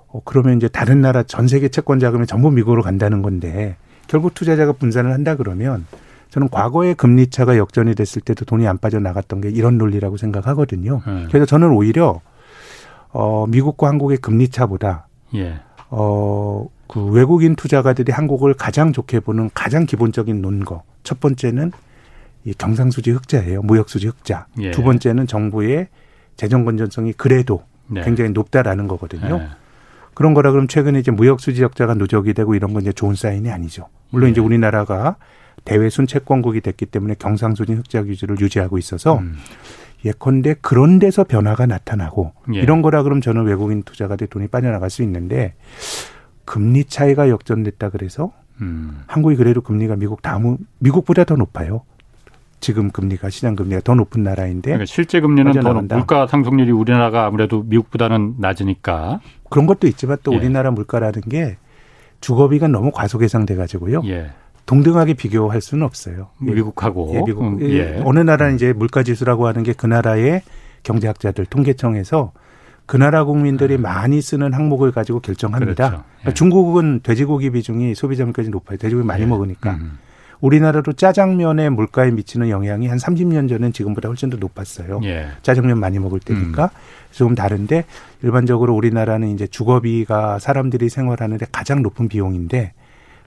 [0.06, 4.72] 어, 그러면 이제 다른 나라 전 세계 채권 자금이 전부 미국으로 간다는 건데 결국 투자자가
[4.72, 5.86] 분산을 한다 그러면
[6.30, 11.02] 저는 과거에 금리 차가 역전이 됐을 때도 돈이 안 빠져 나갔던 게 이런 논리라고 생각하거든요.
[11.06, 11.26] 음.
[11.28, 12.22] 그래서 저는 오히려
[13.10, 15.60] 어 미국과 한국의 금리 차보다 예.
[15.90, 21.72] 어 그 외국인 투자가들이 한국을 가장 좋게 보는 가장 기본적인 논거 첫 번째는
[22.44, 23.62] 이 경상수지 흑자예요.
[23.62, 24.46] 무역수지 흑자.
[24.60, 24.72] 예.
[24.72, 25.88] 두 번째는 정부의
[26.36, 28.02] 재정 건전성이 그래도 네.
[28.02, 29.38] 굉장히 높다라는 거거든요.
[29.38, 29.48] 네.
[30.12, 33.50] 그런 거라 그러면 최근에 이제 무역 수지 적자가 누적이 되고 이런 건 이제 좋은 사인이
[33.50, 33.88] 아니죠.
[34.10, 34.32] 물론 네.
[34.32, 35.16] 이제 우리나라가
[35.64, 39.38] 대외 순 채권국이 됐기 때문에 경상수지 흑자 규제를 유지하고 있어서 음.
[40.04, 42.60] 예컨대 그런 데서 변화가 나타나고 예.
[42.60, 45.54] 이런 거라 그러면 저는 외국인 투자가 돼 돈이 빠져나갈 수 있는데
[46.44, 49.02] 금리 차이가 역전됐다 그래서 음.
[49.06, 51.82] 한국이 그래도 금리가 미국 다음 미국보다 더 높아요.
[52.60, 57.62] 지금 금리가 시장 금리가 더 높은 나라인데 그러니까 실제 금리는 더 물가 상승률이 우리나라가 아무래도
[57.64, 60.36] 미국보다는 낮으니까 그런 것도 있지만 또 예.
[60.36, 61.56] 우리나라 물가라는 게
[62.20, 64.02] 주거비가 너무 과소 계상돼 가지고요.
[64.06, 64.30] 예.
[64.66, 66.28] 동등하게 비교할 수는 없어요.
[66.38, 68.00] 미국하고 예, 미국 음, 예.
[68.04, 70.42] 어느 나라는 이제 물가 지수라고 하는 게 그 나라의
[70.84, 72.32] 경제학자들 통계청에서
[72.86, 73.82] 그 나라 국민들이 음.
[73.82, 75.74] 많이 쓰는 항목을 가지고 결정합니다.
[75.74, 76.04] 그렇죠.
[76.04, 76.34] 그러니까 예.
[76.34, 78.78] 중국은 돼지고기 비중이 소비자 물가지 높아요.
[78.78, 79.26] 돼지고기 많이 예.
[79.26, 79.72] 먹으니까.
[79.74, 79.98] 음.
[80.40, 85.00] 우리나라도 짜장면의 물가에 미치는 영향이 한 30년 전엔 지금보다 훨씬 더 높았어요.
[85.04, 85.28] 예.
[85.42, 86.68] 짜장면 많이 먹을 때니까 음.
[87.12, 87.84] 조금 다른데
[88.22, 92.72] 일반적으로 우리나라는 이제 주거비가 사람들이 생활하는데 가장 높은 비용인데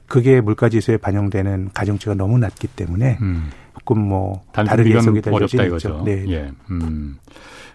[0.07, 3.49] 그게 물가지수에 반영되는 가중치가 너무 낮기 때문에 음.
[3.79, 6.03] 조금 뭐 다르게 해석이 될 어렵다 이거죠.
[6.05, 6.25] 네.
[6.27, 6.51] 예.
[6.69, 7.17] 음.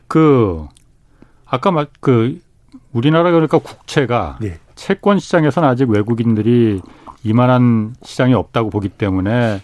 [0.07, 0.67] 그
[1.51, 2.41] 아까 막그
[2.93, 4.59] 우리나라 그러니까 국채가 네.
[4.75, 6.81] 채권 시장에서는 아직 외국인들이
[7.25, 9.61] 이만한 시장이 없다고 보기 때문에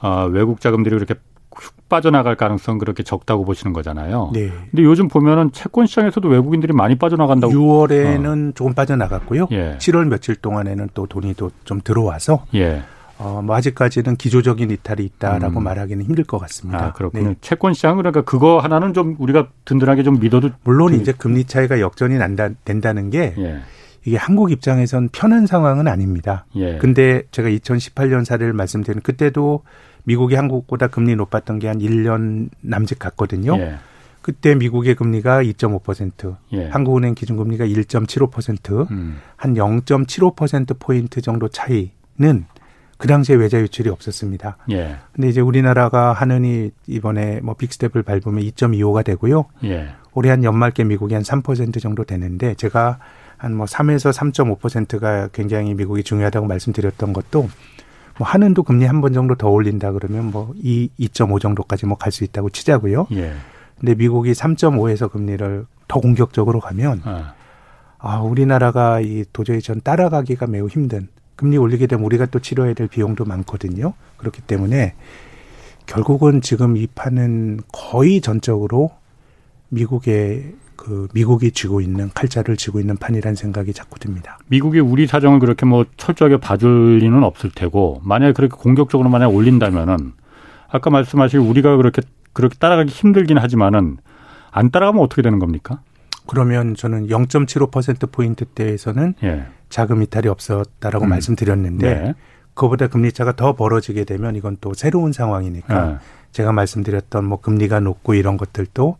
[0.00, 1.14] 어, 외국 자금들이 그렇게
[1.54, 4.30] 훅 빠져나갈 가능성 그렇게 적다고 보시는 거잖아요.
[4.32, 4.50] 네.
[4.70, 7.52] 근데 요즘 보면은 채권 시장에서도 외국인들이 많이 빠져나간다고.
[7.52, 8.52] 6월에는 어.
[8.54, 9.48] 조금 빠져나갔고요.
[9.52, 9.76] 예.
[9.78, 12.82] 7월 며칠 동안에는 또 돈이 또 좀 들어와서 예.
[13.22, 15.64] 어, 뭐 아직까지는 기조적인 이탈이 있다라고 음.
[15.64, 16.86] 말하기는 힘들 것 같습니다.
[16.86, 17.28] 아, 그렇군요.
[17.30, 17.34] 네.
[17.40, 21.00] 채권 시장 그러니까 그거 하나는 좀 우리가 든든하게 좀 믿어도 물론 좀...
[21.00, 23.60] 이제 금리 차이가 역전이 난다 된다는 게 예.
[24.04, 26.46] 이게 한국 입장에선 편한 상황은 아닙니다.
[26.56, 26.78] 예.
[26.78, 29.62] 근데 제가 2018년 사례를 말씀드린 그때도
[30.04, 33.56] 미국이 한국보다 금리 높았던 게 한 1년 남짓 갔거든요.
[33.56, 33.76] 예.
[34.20, 36.68] 그때 미국의 금리가 2.5%, 예.
[36.68, 39.18] 한국은행 기준금리가 1.75%, 음.
[39.36, 42.46] 한 0.75% 포인트 정도 차이는
[43.02, 44.58] 그 당시에 외자 유출이 없었습니다.
[44.70, 44.94] 예.
[45.12, 49.46] 근데 이제 우리나라가 하느니 이번에 뭐 빅스텝을 밟으면 2.25가 되고요.
[49.64, 49.88] 예.
[50.14, 53.00] 올해 한 연말께 미국이 한 3% 정도 되는데 제가
[53.38, 57.48] 한 뭐 3에서 3.5%가 굉장히 미국이 중요하다고 말씀드렸던 것도
[58.18, 62.50] 뭐 한은도 금리 한 번 정도 더 올린다 그러면 뭐2.5 정도까지 뭐 갈 수 있다고
[62.50, 63.08] 치자고요.
[63.14, 63.32] 예.
[63.80, 67.34] 근데 미국이 3.5에서 금리를 더 공격적으로 가면 아.
[67.98, 72.88] 아, 우리나라가 이 도저히 전 따라가기가 매우 힘든 금리 올리게 되면 우리가 또 치러야 될
[72.88, 73.94] 비용도 많거든요.
[74.16, 74.94] 그렇기 때문에
[75.86, 78.90] 결국은 지금 이 판은 거의 전적으로
[79.68, 84.38] 미국의 그 미국이 쥐고 있는 칼자를 쥐고 있는 판이라는 생각이 자꾸 듭니다.
[84.48, 90.12] 미국이 우리 사정을 그렇게 뭐 철저하게 봐줄 리는 없을 테고 만약에 그렇게 공격적으로 만약 올린다면은
[90.68, 93.98] 아까 말씀하신 우리가 그렇게 그렇게 따라가기 힘들긴 하지만은
[94.50, 95.80] 안 따라가면 어떻게 되는 겁니까?
[96.26, 99.46] 그러면 저는 0.75% 포인트 대에서는 예.
[99.68, 101.10] 자금 이탈이 없었다라고 음.
[101.10, 102.14] 말씀드렸는데 네.
[102.54, 105.96] 그보다 금리 차가 더 벌어지게 되면 이건 또 새로운 상황이니까 네.
[106.32, 108.96] 제가 말씀드렸던 뭐 금리가 높고 이런 것들도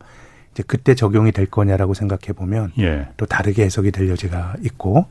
[0.51, 3.07] 이제 그때 적용이 될 거냐라고 생각해 보면 예.
[3.17, 5.05] 또 다르게 해석이 될 여지가 있고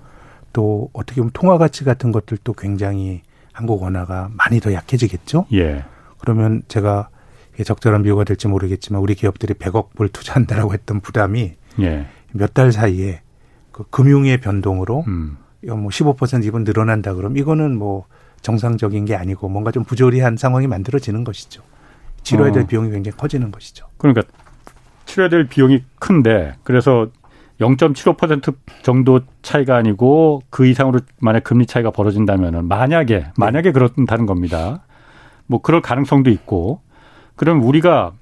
[0.52, 3.22] 또 어떻게 보면 통화 가치 같은 것들도 굉장히
[3.52, 5.46] 한국 원화가 많이 더 약해지겠죠.
[5.52, 5.84] 예.
[6.18, 7.08] 그러면 제가
[7.64, 12.06] 적절한 비유가 될지 모르겠지만 우리 기업들이 100억 불 투자한다라고 했던 부담이 예.
[12.32, 13.20] 몇달 사이에
[13.70, 15.36] 그 금융의 변동으로 음.
[15.64, 18.06] 뭐15% 이번 늘어난다 그럼 이거는 뭐
[18.42, 21.62] 정상적인 게 아니고 뭔가 좀 부조리한 상황이 만들어지는 것이죠.
[22.22, 22.66] 치료해야 될 어.
[22.66, 23.86] 비용이 굉장히 커지는 것이죠.
[23.96, 24.22] 그러니까
[25.06, 27.08] 치료해야 될 비용이 큰데 그래서
[27.60, 33.32] 0.75% 정도 차이가 아니고 그 이상으로 만약 금리 차이가 벌어진다면은 만약에 네.
[33.36, 33.72] 만약에 네.
[33.72, 34.82] 그렇다는 겁니다.
[35.46, 36.80] 뭐 그럴 가능성도 있고
[37.36, 38.12] 그럼 우리가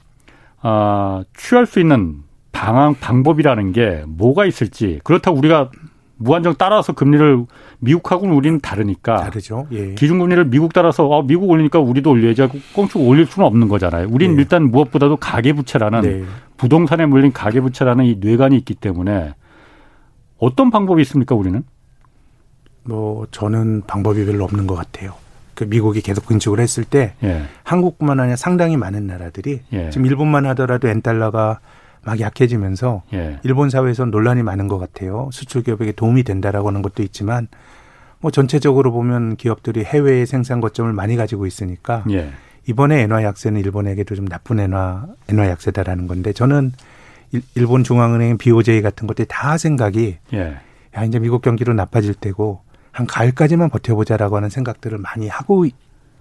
[0.60, 2.22] 아 취할 수 있는
[2.60, 5.70] 방안 방법이라는 게 뭐가 있을지 그렇다고 우리가
[6.18, 7.46] 무한정 따라서 금리를
[7.78, 9.66] 미국하고는 우리는 다르니까 다르죠.
[9.72, 9.94] 예.
[9.94, 14.08] 기준금리를 미국 따라서 어, 미국 올리니까 우리도 올려야지 하고 꽁충 올릴 수는 없는 거잖아요.
[14.10, 14.42] 우리는 네.
[14.42, 16.24] 일단 무엇보다도 가계부채라는 네.
[16.58, 19.32] 부동산에 물린 가계부채라는 이 뇌관이 있기 때문에
[20.36, 21.62] 어떤 방법이 있습니까 우리는?
[22.82, 25.14] 뭐 저는 방법이 별로 없는 것 같아요.
[25.54, 27.44] 그 미국이 계속 근축을 했을 때 예.
[27.64, 29.88] 한국뿐만 아니라 상당히 많은 나라들이 예.
[29.88, 31.60] 지금 일본만 하더라도 엔달러가
[32.02, 33.38] 막 약해지면서 예.
[33.42, 35.28] 일본 사회에서 논란이 많은 것 같아요.
[35.32, 37.48] 수출 기업에게 도움이 된다라고 하는 것도 있지만
[38.20, 42.30] 뭐 전체적으로 보면 기업들이 해외에 생산 거점을 많이 가지고 있으니까 예.
[42.66, 46.72] 이번에 엔화 약세는 일본에게도 좀 나쁜 엔화 엔화 약세다라는 건데 저는
[47.54, 50.58] 일본 중앙은행 BOJ 같은 것들이 다 생각이 예.
[50.96, 55.64] 야 이제 미국 경기로 나빠질 때고 한 가을까지만 버텨보자라고 하는 생각들을 많이 하고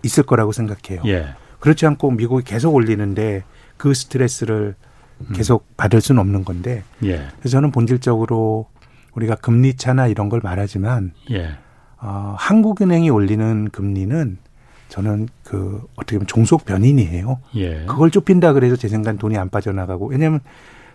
[0.03, 1.01] 있을 거라고 생각해요.
[1.07, 1.29] 예.
[1.59, 3.43] 그렇지 않고 미국이 계속 올리는데
[3.77, 4.88] 그 스트레스를 음.
[5.33, 7.27] 계속 받을 수는 없는 건데 예.
[7.39, 8.67] 그래서 저는 본질적으로
[9.13, 11.57] 우리가 금리 차나 이런 걸 말하지만 예.
[12.01, 14.37] 어, 한국은행이 올리는 금리는
[14.87, 17.39] 저는 그 어떻게 보면 종속 변인이에요.
[17.55, 17.85] 예.
[17.85, 20.39] 그걸 좁힌다 그래서 제 생각엔 돈이 안 빠져나가고 왜냐하면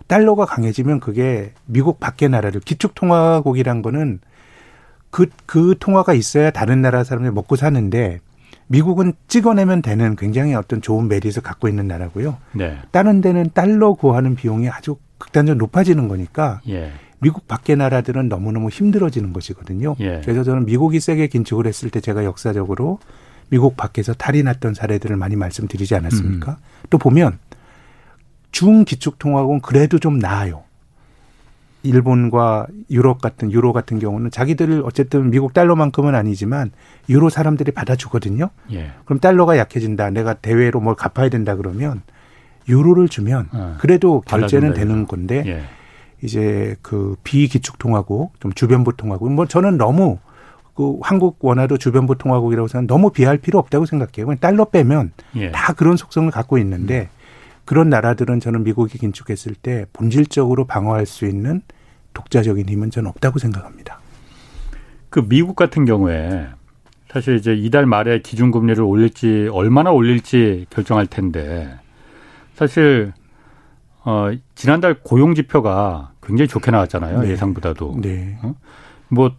[0.07, 4.19] 달러가 강해지면 그게 미국 밖의 나라를 기축통화국이란 거는
[5.09, 8.19] 그, 그 통화가 있어야 다른 나라 사람들이 먹고 사는데
[8.67, 12.37] 미국은 찍어내면 되는 굉장히 어떤 좋은 메리트를 갖고 있는 나라고요.
[12.53, 12.77] 네.
[12.91, 16.91] 다른 데는 달러 구하는 비용이 아주 극단적으로 높아지는 거니까 예.
[17.19, 19.95] 미국 밖의 나라들은 너무너무 힘들어지는 것이거든요.
[19.99, 20.21] 예.
[20.23, 22.99] 그래서 저는 미국이 세게 긴축을 했을 때 제가 역사적으로
[23.49, 26.51] 미국 밖에서 탈이 났던 사례들을 많이 말씀드리지 않았습니까?
[26.51, 26.87] 음.
[26.89, 27.37] 또 보면
[28.51, 30.63] 중기축통화국은 그래도 좀 나아요.
[31.85, 36.71] 일본과 유럽 같은 유로 같은 경우는 자기들 어쨌든 미국 달러만큼은 아니지만
[37.09, 38.49] 유로 사람들이 받아주거든요.
[38.71, 38.91] 예.
[39.05, 40.09] 그럼 달러가 약해진다.
[40.09, 42.01] 내가 대외로 뭘 갚아야 된다 그러면
[42.67, 43.75] 유로를 주면 어.
[43.79, 45.63] 그래도 결제는 되는 건데 예.
[46.21, 50.17] 이제 그 비기축 통화국 좀 주변부 통화국 뭐 저는 너무
[50.73, 54.25] 그 한국 원화도 주변부 통화국이라고 생각 너무 비할 필요 없다고 생각해요.
[54.25, 55.51] 그냥 달러 빼면 예.
[55.51, 57.15] 다 그런 속성을 갖고 있는데 음.
[57.65, 61.61] 그런 나라들은 저는 미국이 긴축했을 때 본질적으로 방어할 수 있는
[62.15, 63.99] 독자적인 힘은 저는 없다고 생각합니다.
[65.09, 66.47] 그 미국 같은 경우에
[67.09, 71.79] 사실 이제 이달 말에 기준금리를 올릴지 얼마나 올릴지 결정할 텐데
[72.55, 73.13] 사실
[74.03, 77.29] 어 지난달 고용 지표가 굉장히 좋게 나왔잖아요 네.
[77.29, 78.37] 예상보다도 네.
[78.41, 78.55] 어?
[79.07, 79.31] 뭐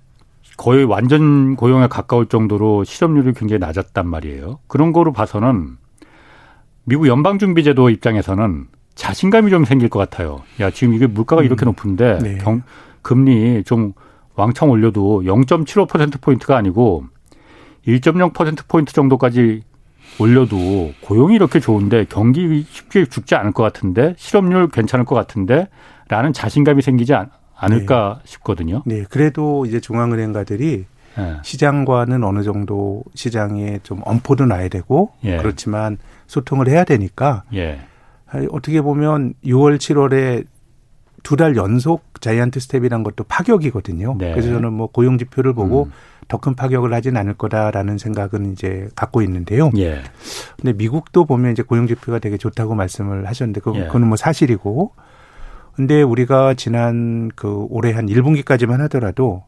[0.57, 4.59] 거의 완전 고용에 가까울 정도로 실업률이 굉장히 낮았단 말이에요.
[4.67, 5.77] 그런 거로 봐서는
[6.85, 10.43] 미국 연방준비제도 입장에서는 자신감이 좀 생길 것 같아요.
[10.59, 11.47] 야 지금 이게 물가가 음.
[11.47, 12.39] 이렇게 높은데 네.
[12.39, 12.63] 경,
[13.03, 13.93] 금리 좀
[14.35, 17.05] 왕창 올려도 0.75% 포인트가 아니고
[17.87, 19.63] 1.0% 포인트 정도까지
[20.19, 25.69] 올려도 고용이 이렇게 좋은데 경기 쉽게 죽지 않을 것 같은데 실업률 괜찮을 것 같은데
[26.09, 28.31] 라는 자신감이 생기지 않, 않을까 네.
[28.31, 28.83] 싶거든요.
[28.87, 30.85] 네, 그래도 이제 중앙은행가들이
[31.17, 31.37] 네.
[31.43, 35.39] 시장과는 어느 정도 시장에 좀 엄포도 놔야 되고 예.
[35.39, 37.81] 그렇지만 소통을 해야 되니까 예.
[38.51, 40.47] 어떻게 보면 6월, 7월에
[41.27, 44.15] 두 달 연속 자이언트 스텝이란 것도 파격이거든요.
[44.17, 44.31] 네.
[44.31, 45.93] 그래서 저는 뭐 고용 지표를 보고 음.
[46.29, 49.73] 더큰 파격을 하진 않을 거다라는 생각은 이제 갖고 있는데요.
[49.77, 50.03] 예.
[50.57, 53.87] 근데 미국도 보면 이제 고용 지표가 되게 좋다고 말씀을 하셨는데 그, 예.
[53.87, 54.93] 그거는 뭐 사실이고.
[55.75, 59.43] 근데 우리가 지난 그 올해 한 1분기까지만 하더라도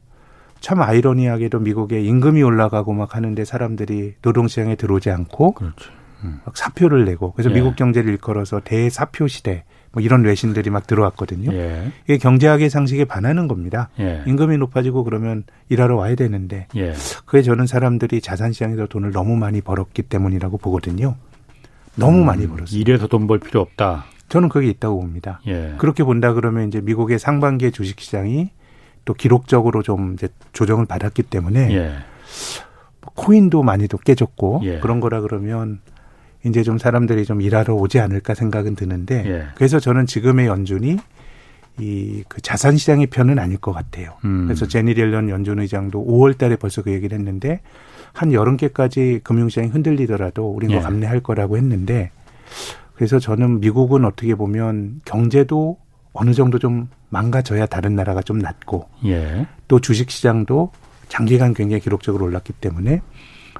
[0.60, 5.92] 참 아이러니하게도 미국의 임금이 올라가고 막 하는데 사람들이 노동시장에 들어오지 않고 그렇죠.
[6.24, 6.40] 음.
[6.44, 7.54] 막 사표를 내고 그래서 예.
[7.54, 11.52] 미국 경제를 일컬어서 대사표 시대 뭐 이런 외신들이 막 들어왔거든요.
[11.52, 11.90] 예.
[12.04, 13.88] 이게 경제학의 상식에 반하는 겁니다.
[14.00, 14.22] 예.
[14.26, 16.92] 임금이 높아지고 그러면 일하러 와야 되는데 예.
[17.24, 21.16] 그게 저는 사람들이 자산시장에서 돈을 너무 많이 벌었기 때문이라고 보거든요.
[21.96, 22.78] 너무 음, 많이 벌었어요.
[22.78, 24.04] 일해서 돈 벌 필요 없다.
[24.28, 25.40] 저는 그게 있다고 봅니다.
[25.46, 25.74] 예.
[25.78, 28.50] 그렇게 본다 그러면 이제 미국의 상반기의 주식시장이
[29.06, 31.92] 또 기록적으로 좀 이제 조정을 받았기 때문에 예.
[33.14, 34.78] 코인도 많이도 깨졌고 예.
[34.80, 35.80] 그런 거라 그러면
[36.44, 39.46] 이제 좀 사람들이 좀 일하러 오지 않을까 생각은 드는데 예.
[39.54, 40.98] 그래서 저는 지금의 연준이
[41.78, 44.14] 이 그 자산 시장의 편은 아닐 것 같아요.
[44.24, 44.46] 음.
[44.46, 47.60] 그래서 제니 렐런 연준 의장도 5월 달에 벌써 그 얘기를 했는데
[48.12, 50.80] 한 여름께까지 금융시장이 흔들리더라도 우리는 예.
[50.80, 52.10] 감내할 거라고 했는데
[52.94, 55.78] 그래서 저는 미국은 어떻게 보면 경제도
[56.12, 59.46] 어느 정도 좀 망가져야 다른 나라가 좀 낫고 예.
[59.68, 60.72] 또 주식 시장도
[61.08, 63.00] 장기간 굉장히 기록적으로 올랐기 때문에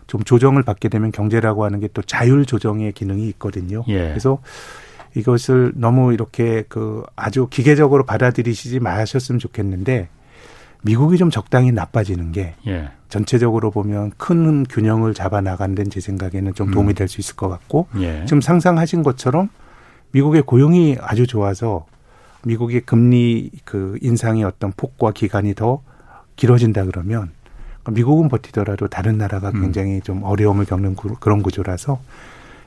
[0.09, 3.85] 좀 조정을 받게 되면 경제라고 하는 게 또 자율 조정의 기능이 있거든요.
[3.89, 4.09] 예.
[4.09, 4.39] 그래서
[5.15, 10.09] 이것을 너무 이렇게 그 아주 기계적으로 받아들이시지 마셨으면 좋겠는데
[10.83, 12.91] 미국이 좀 적당히 나빠지는 게 예.
[13.09, 16.95] 전체적으로 보면 큰 균형을 잡아 나간 데는 제 생각에는 좀 도움이 음.
[16.95, 18.25] 될수 있을 것 같고 예.
[18.27, 19.49] 지금 상상하신 것처럼
[20.13, 21.87] 미국의 고용이 아주 좋아서
[22.45, 25.83] 미국의 금리 그 인상의 어떤 폭과 기간이 더
[26.37, 27.31] 길어진다 그러면
[27.91, 29.61] 미국은 버티더라도 다른 나라가 음.
[29.63, 30.01] 굉장히 음.
[30.03, 32.01] 좀 어려움을 겪는 그런 구조라서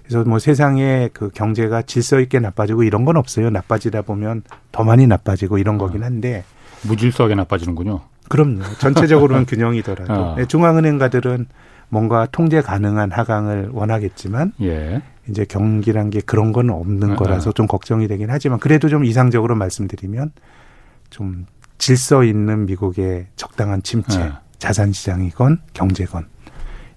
[0.03, 3.49] 그래서 뭐 세상에 그 경제가 질서 있게 나빠지고 이런 건 없어요.
[3.49, 6.43] 나빠지다 보면 더 많이 나빠지고 이런 거긴 한데
[6.83, 8.01] 무질서하게 나빠지는군요.
[8.27, 8.63] 그럼요.
[8.79, 10.35] 전체적으로는 균형이더라도 어.
[10.39, 11.47] 네, 중앙은행가들은
[11.89, 15.01] 뭔가 통제 가능한 하강을 원하겠지만 예.
[15.29, 17.53] 이제 경기란 게 그런 건 없는 어, 거라서 어.
[17.53, 20.31] 좀 걱정이 되긴 하지만 그래도 좀 이상적으로 말씀드리면
[21.09, 21.45] 좀
[21.77, 24.39] 질서 있는 미국의 적당한 침체 어.
[24.61, 26.27] 자산 시장이건 경제건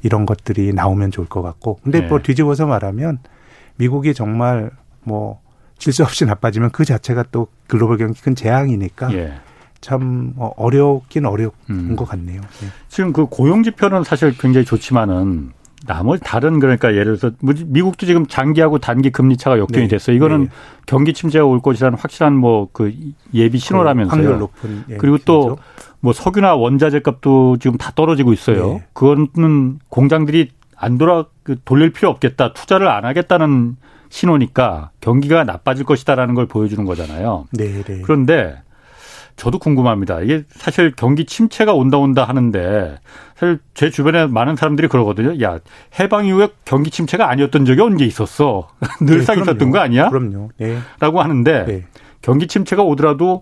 [0.03, 2.07] 이런 것들이 나오면 좋을 것 같고 근데 네.
[2.07, 3.21] 뭐 뒤집어서 말하면
[3.77, 4.71] 미국이 정말
[5.03, 5.41] 뭐
[5.79, 9.33] 질서 없이 나빠지면 그 자체가 또 글로벌 경기 큰 재앙이니까 예.
[9.81, 11.97] 참뭐 어렵긴 어려운 음.
[11.97, 12.43] 것 같네요.
[12.43, 12.69] 네.
[12.89, 15.53] 지금 그 고용 지표는 사실 굉장히 좋지만은
[15.87, 19.89] 나머지 다른 그러니까 예를 들어서 미국도 지금 장기하고 단기 금리 차가 역전이 네.
[19.89, 20.17] 됐어요.
[20.17, 20.49] 이거는 네.
[20.87, 22.93] 경기 침체가 올 것이라는 확실한 뭐 그
[23.33, 24.21] 예비 신호라면서요.
[24.21, 25.57] 확률 높은 예, 그리고 또
[26.05, 28.75] 뭐 석유나 원자재 값도 지금 다 떨어지고 있어요.
[28.75, 28.85] 네.
[28.93, 32.53] 그거는 공장들이 안 돌아 그 돌릴 필요 없겠다.
[32.53, 33.77] 투자를 안 하겠다는
[34.11, 37.47] 신호니까 경기가 나빠질 것이다라는 걸 보여주는 거잖아요.
[37.53, 38.03] 네, 네.
[38.05, 38.61] 그런데
[39.37, 40.21] 저도 궁금합니다.
[40.21, 42.99] 이게 사실 경기 침체가 온다 온다 하는데
[43.35, 45.43] 사실 제 주변에 많은 사람들이 그러거든요.
[45.43, 45.59] 야
[45.99, 48.69] 해방 이후에 경기 침체가 아니었던 적이 언제 있었어?
[49.01, 50.11] 늘상 네, 있었던 거 아니야?
[50.11, 50.51] 그럼요.
[50.59, 50.79] 네.
[51.01, 51.85] 라고 하는데 네.
[52.21, 53.41] 경기 침체가 오더라도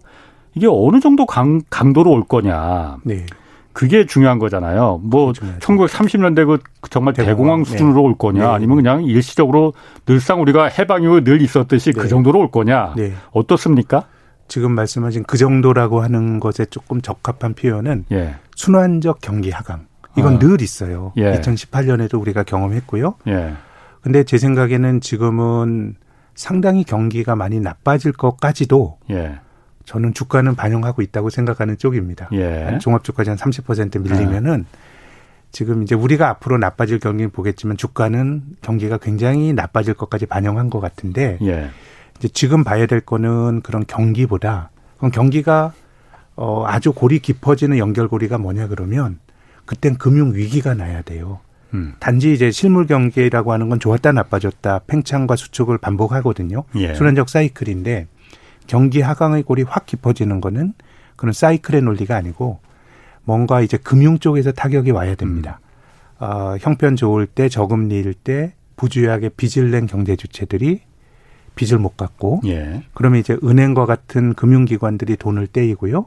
[0.55, 2.99] 이게 어느 정도 강, 강도로 올 거냐.
[3.05, 3.25] 네.
[3.73, 5.01] 그게 중요한 거잖아요.
[5.03, 5.61] 뭐 중요하죠.
[5.61, 8.09] 1930년대 그 정말 대공황, 대공황 수준으로 네.
[8.09, 8.47] 올 거냐 네.
[8.47, 9.73] 아니면 그냥 일시적으로
[10.05, 12.09] 늘상 우리가 해방 이후에 늘 있었듯이 그 네.
[12.09, 12.95] 정도로 올 거냐.
[12.97, 13.13] 네.
[13.33, 14.05] 어떻습니까?
[14.47, 18.35] 지금 말씀하신 그 정도라고 하는 것에 조금 적합한 표현은 예.
[18.55, 19.87] 순환적 경기 하강.
[20.19, 20.39] 이건 어.
[20.39, 21.13] 늘 있어요.
[21.17, 21.33] 예.
[21.41, 23.15] 2018년에도 우리가 경험했고요.
[23.29, 23.55] 예.
[24.03, 25.95] 근데 제 생각에는 지금은
[26.35, 29.39] 상당히 경기가 많이 나빠질 것까지도 예.
[29.85, 32.29] 저는 주가는 반영하고 있다고 생각하는 쪽입니다.
[32.33, 32.79] 예.
[32.81, 34.79] 종합주가지 한 30% 밀리면은 예.
[35.51, 41.39] 지금 이제 우리가 앞으로 나빠질 경기는 보겠지만 주가는 경기가 굉장히 나빠질 것까지 반영한 것 같은데
[41.43, 41.71] 예.
[42.19, 45.73] 이제 지금 봐야 될 거는 그런 경기보다 그럼 경기가
[46.37, 49.19] 어, 아주 골이 깊어지는 연결고리가 뭐냐 그러면
[49.67, 51.41] 그땐 금융 위기가 나야 돼요.
[51.75, 51.95] 음.
[52.01, 56.65] 단지 이제 실물 경제라고 하는 건 좋았다 나빠졌다 팽창과 수축을 반복하거든요.
[56.77, 56.95] 예.
[56.95, 58.07] 순환적 사이클인데
[58.73, 60.73] 경기 하강의 골이 확 깊어지는 거는
[61.17, 62.61] 그런 사이클의 논리가 아니고
[63.23, 65.61] 뭔가 이제 금융 쪽에서 타격이 와야 됩니다.
[66.17, 66.25] 음.
[66.25, 70.81] 어, 형편 좋을 때 저금리일 때 부주의하게 빚을 낸 경제 주체들이
[71.55, 72.83] 빚을 못 갚고 예.
[72.95, 76.07] 그러면 이제 은행과 같은 금융기관들이 돈을 떼이고요.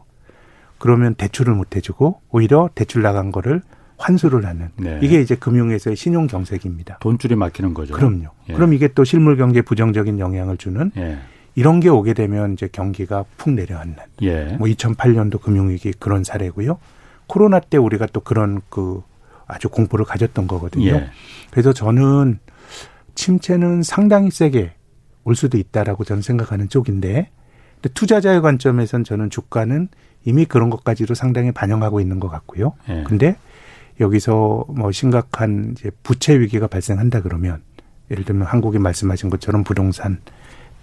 [0.80, 3.62] 그러면 대출을 못 해주고 오히려 대출 나간 거를
[3.98, 5.00] 환수를 하는 네.
[5.04, 6.98] 이게 이제 금융에서의 신용 경색입니다.
[7.00, 7.94] 돈줄이 막히는 거죠.
[7.94, 8.30] 그럼요.
[8.50, 8.54] 예.
[8.54, 11.20] 그럼 이게 또 실물 경제에 부정적인 영향을 주는 예.
[11.56, 13.98] 이런 게 오게 되면 이제 경기가 푹 내려앉는.
[14.24, 14.56] 예.
[14.60, 16.78] 뭐 2008년도 금융위기 그런 사례고요.
[17.28, 19.02] 코로나 때 우리가 또 그런 그
[19.48, 20.92] 아주 공포를 가졌던 거거든요.
[20.92, 21.10] 예.
[21.52, 22.40] 그래서 저는
[23.16, 24.74] 침체는 상당히 세게
[25.24, 27.30] 올 수도 있다라고 저는 생각하는 쪽인데
[27.76, 29.88] 근데 투자자의 관점에선 저는 주가는
[30.26, 32.74] 이미 그런 것까지도 상당히 반영하고 있는 것 같고요.
[32.90, 33.04] 예.
[33.08, 33.38] 근데
[34.00, 37.62] 여기서 뭐 심각한 이제 부채 위기가 발생한다 그러면
[38.12, 40.20] 예를 들면 한국이 말씀하신 것처럼 부동산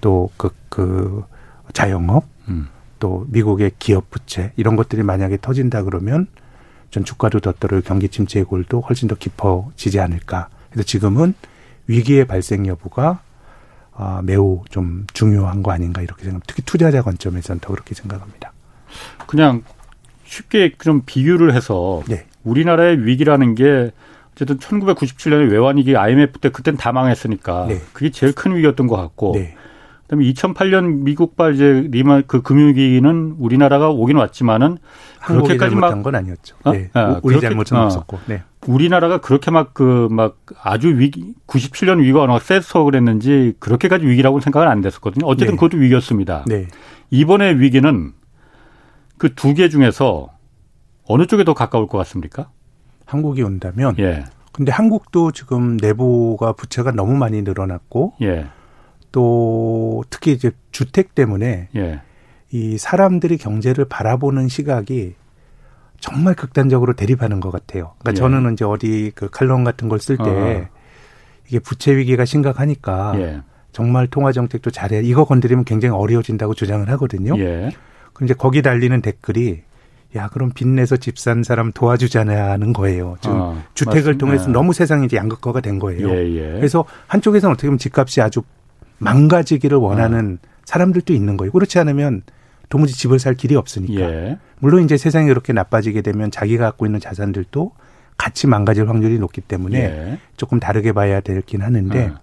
[0.03, 1.25] 또 그, 그
[1.73, 2.69] 자영업 음.
[2.99, 6.27] 또 미국의 기업 부채 이런 것들이 만약에 터진다 그러면
[6.91, 10.51] 전 주가도 더 떨어 경기 침체의 골도 훨씬 더 깊어지지 않을까.
[10.71, 11.33] 그래서 지금은
[11.87, 13.23] 위기의 발생 여부가
[13.95, 16.47] 아, 매우 좀 중요한 거 아닌가 이렇게 생각.
[16.47, 18.53] 특히 투자자 관점에서는 더 그렇게 생각합니다.
[19.27, 19.63] 그냥
[20.25, 22.27] 쉽게 좀 비유를 해서 네.
[22.45, 23.91] 우리나라의 위기라는 게
[24.33, 27.81] 어쨌든 1997년에 외환위기 IMF 때 그땐 다 망했으니까 네.
[27.93, 29.55] 그게 제일 큰 위기였던 것 같고 네.
[30.13, 34.77] 그다음에 2008년 미국발 이제 리만 그 금융위기는 우리나라가 오긴 왔지만은
[35.25, 36.57] 그렇게까지 막건 아니었죠.
[36.65, 36.73] 어?
[36.73, 36.91] 네.
[36.93, 37.85] 아, 우리 그렇게, 잘못은 어.
[37.87, 38.19] 없었고.
[38.27, 38.43] 네.
[38.67, 44.41] 우리나라가 그렇게 막 그막 그 막 아주 위기 97년 위기가 워낙 세서 그랬는지 그렇게까지 위기라고
[44.41, 45.27] 생각은 안 됐었거든요.
[45.27, 45.57] 어쨌든 네.
[45.57, 46.45] 그것도 위기였습니다.
[46.47, 46.69] 네.
[47.11, 48.13] 이번에 위기는
[49.17, 50.29] 그 두 개 중에서
[51.09, 52.51] 어느 쪽에 더 가까울 것 같습니까?
[53.07, 53.95] 한국이 온다면.
[53.99, 54.25] 예.
[54.53, 58.13] 근데 한국도 지금 내부가 부채가 너무 많이 늘어났고.
[58.21, 58.47] 예.
[59.13, 61.69] 또 특히 이제 주택 때문에.
[61.77, 62.01] 예.
[62.51, 65.15] 이 사람들이 경제를 바라보는 시각이
[66.01, 67.95] 정말 극단적으로 대립하는 것 같아요.
[68.01, 68.15] 그러니까 예.
[68.15, 70.67] 저는 이제 어디 그 칼럼 같은 걸 쓸때 어.
[71.49, 73.41] 이게 부채 위기가 심각하니까 예.
[73.73, 75.01] 정말 통화 정책도 잘해.
[75.03, 77.39] 이거 건드리면 굉장히 어려워진다고 주장을 하거든요.
[77.39, 77.71] 예.
[78.13, 79.63] 그럼 이제 거기 달리는 댓글이
[80.15, 83.17] 야 그럼 빚내서 집 산 사람 도와주자는 거예요.
[83.23, 84.27] 지금 어, 주택을 맞습니다.
[84.27, 86.11] 통해서 너무 세상이 이제 양극화가 된 거예요.
[86.11, 86.41] 예, 예.
[86.57, 88.43] 그래서 한쪽에서는 어떻게 보면 집값이 아주
[89.03, 90.49] 망가지기를 원하는 어.
[90.65, 91.53] 사람들도 있는 거예요.
[91.53, 92.23] 그렇지 않으면
[92.69, 94.01] 도무지 집을 살 길이 없으니까.
[94.01, 94.39] 예.
[94.59, 97.73] 물론 이제 세상이 이렇게 나빠지게 되면 자기가 갖고 있는 자산들도
[98.17, 100.19] 같이 망가질 확률이 높기 때문에 예.
[100.37, 102.15] 조금 다르게 봐야 되긴 하는데 어.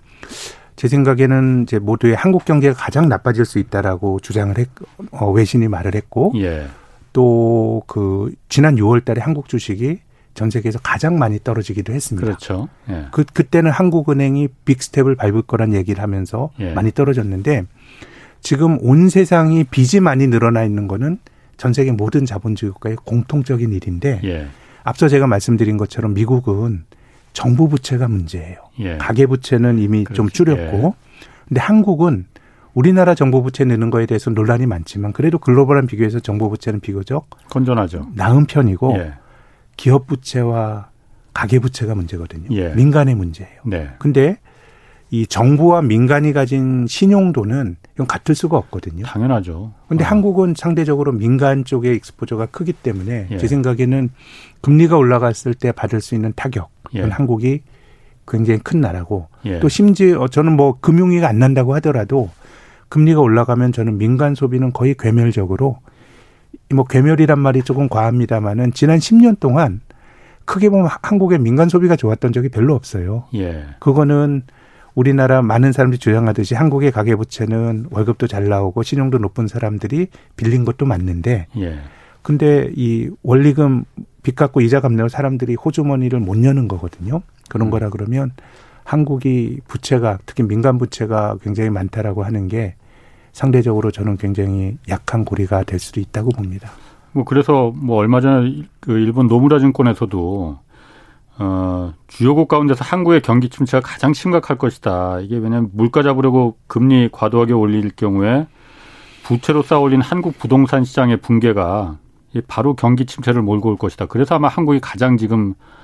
[0.76, 4.70] 제 생각에는 이제 모두의 한국 경제가 가장 나빠질 수 있다라고 주장을 했,
[5.12, 6.68] 어, 외신이 말을 했고 예.
[7.12, 10.00] 또그 지난 6월 달에 한국 주식이
[10.34, 12.26] 전 세계에서 가장 많이 떨어지기도 했습니다.
[12.26, 12.70] 그렇죠.
[12.90, 13.08] 예.
[13.12, 16.74] 그 그때는 한국은행이 빅스텝을 밟을 거란 얘기를 하면서 예.
[16.74, 17.66] 많이 떨어졌는데
[18.42, 21.20] 지금 온 세상이 빚이 많이 늘어나 있는 거는
[21.58, 24.48] 전 세계 모든 자본주의 국가의 공통적인 일인데 예.
[24.84, 26.86] 앞서 제가 말씀드린 것처럼 미국은
[27.34, 28.58] 정부 부채가 문제예요.
[28.80, 28.98] 예.
[28.98, 30.16] 가계 부채는 이미 그렇지.
[30.16, 31.26] 좀 줄였고 예.
[31.48, 32.28] 근데 한국은
[32.74, 38.08] 우리나라 정부 부채 느는 거에 대해서 논란이 많지만 그래도 글로벌한 비교에서 정부 부채는 비교적 건전하죠.
[38.14, 39.14] 나은 편이고 예.
[39.80, 40.90] 기업 부채와
[41.34, 42.50] 가계 부채가 문제거든요.
[42.52, 42.74] 예.
[42.76, 43.62] 민간의 문제예요.
[43.64, 43.88] 네.
[43.98, 44.38] 근데
[45.10, 49.06] 이 정부와 민간이 가진 신용도는 이건 같을 수가 없거든요.
[49.06, 49.72] 당연하죠.
[49.88, 50.08] 근데 어.
[50.08, 53.38] 한국은 상대적으로 민간 쪽의 익스포저가 크기 때문에 예.
[53.38, 54.10] 제 생각에는
[54.60, 57.02] 금리가 올라갔을 때 받을 수 있는 타격은 예.
[57.04, 57.62] 한국이
[58.28, 59.62] 굉장히 큰 나라고 예.
[59.62, 62.30] 또 심지어 저는 뭐 금융위가 안 난다고 하더라도
[62.90, 65.80] 금리가 올라가면 저는 민간 소비는 거의 괴멸적으로
[66.74, 69.82] 뭐 괴멸이란 말이 조금 과합니다만은 지난 10년 동안
[70.46, 73.26] 크게 보면 한국의 민간 소비가 좋았던 적이 별로 없어요.
[73.36, 73.66] 예.
[73.80, 74.44] 그거는
[74.96, 80.86] 우리나라 많은 사람들이 주장하듯이 한국의 가계 부채는 월급도 잘 나오고 신용도 높은 사람들이 빌린 것도
[80.86, 81.80] 맞는데 예.
[82.22, 83.86] 근데 이 원리금
[84.24, 87.22] 빚 갚고 이자 갚는 사람들이 호주머니를 못 여는 거거든요.
[87.48, 87.72] 그런 음.
[87.72, 88.32] 거라 그러면
[88.84, 92.76] 한국이 부채가 특히 민간 부채가 굉장히 많다라고 하는 게
[93.32, 96.72] 상대적으로 저는 굉장히 약한 고리가 될 수도 있다고 봅니다.
[97.12, 100.60] 뭐 그래서 뭐 얼마 전에 그 일본 노무라 증권에서도
[101.40, 105.20] 어 주요국 가운데서 한국의 경기 침체가 가장 심각할 것이다.
[105.22, 108.48] 이게 왜냐하면 물가 잡으려고 금리 과도하게 올릴 경우에
[109.24, 111.98] 부채로 쌓아올린 한국 부동산 시장의 붕괴가
[112.48, 114.06] 바로 경기 침체를 몰고 올 것이다.
[114.08, 115.79] 그래서 아마 한국이 가장 지금 아,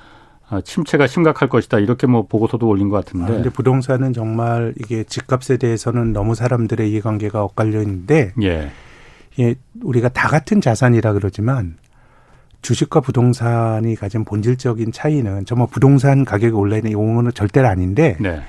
[0.64, 3.26] 침체가 심각할 것이다 이렇게 뭐 보고서도 올린 것 같은데.
[3.26, 8.70] 아, 근데 부동산은 정말 이게 집값에 대해서는 너무 사람들의 이해관계가 엇갈려 있는데 예.
[9.38, 11.76] 예, 우리가 다 같은 자산이라 그러지만
[12.62, 18.40] 주식과 부동산이 가진 본질적인 차이는 정말 부동산 가격이 올라있는 이거는 절대로 아닌데 네.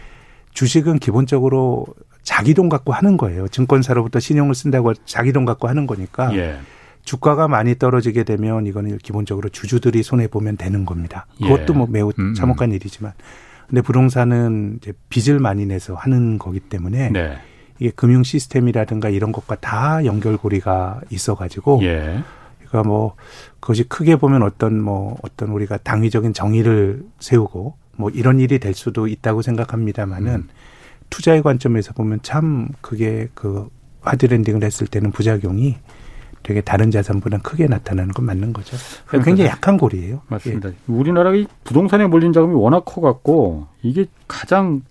[0.53, 1.85] 주식은 기본적으로
[2.23, 3.47] 자기 돈 갖고 하는 거예요.
[3.47, 6.57] 증권사로부터 신용을 쓴다고 자기 돈 갖고 하는 거니까 예.
[7.07, 11.25] 주가가 많이 떨어지게 되면 이거는 기본적으로 주주들이 손해 보면 되는 겁니다.
[11.41, 12.33] 그것도 뭐 매우 음, 음.
[12.33, 13.13] 참혹한 일이지만
[13.65, 17.37] 근데 부동산은 이제 빚을 많이 내서 하는 거기 때문에 네.
[17.79, 22.23] 이게 금융 시스템이라든가 이런 것과 다 연결고리가 있어가지고 예.
[22.57, 23.15] 그러니까 뭐
[23.61, 29.07] 그것이 크게 보면 어떤 뭐 어떤 우리가 당위적인 정의를 세우고 뭐 이런 일이 될 수도
[29.07, 30.49] 있다고 생각합니다만은 음.
[31.09, 33.69] 투자의 관점에서 보면 참 그게 그
[34.01, 35.77] 하드랜딩을 했을 때는 부작용이
[36.47, 38.77] 되게 다른 자산보다 크게 나타나는 건 맞는 거죠.
[39.11, 40.21] 굉장히 약한 고리예요.
[40.29, 40.69] 맞습니다.
[40.69, 40.73] 예.
[40.87, 44.81] 우리나라가 이 부동산에 몰린 자금이 워낙 커갖고 이게 가장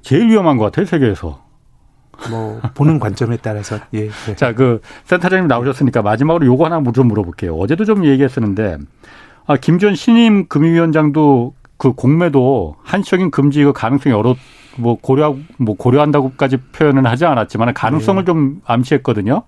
[0.00, 1.44] 제일 위험한 것 같아요 세계에서.
[2.30, 4.08] 뭐 보는 관점에 따라서 예.
[4.08, 4.36] 네.
[4.36, 7.56] 자그 센터장님 나오셨으니까 마지막으로 요거 하나 좀 물어볼게요.
[7.56, 8.78] 어제도 좀 얘기했었는데
[9.46, 14.34] 아, 김전 신임 금융위원장도 그 공매도 한시적인 금지 그 가능성이 어려
[14.78, 18.24] 뭐 고려 뭐 고려한다고까지 표현은 하지 않았지만 가능성을 네.
[18.24, 19.42] 좀 암시했거든요.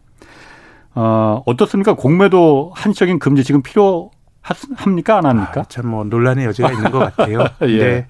[0.94, 1.94] 어, 어떻습니까?
[1.94, 5.18] 공매도 한시적인 금지 지금 필요합니까?
[5.18, 5.60] 안 합니까?
[5.60, 7.46] 아, 참뭐 논란의 여지가 있는 것 같아요.
[7.62, 7.78] 예.
[7.78, 8.06] 근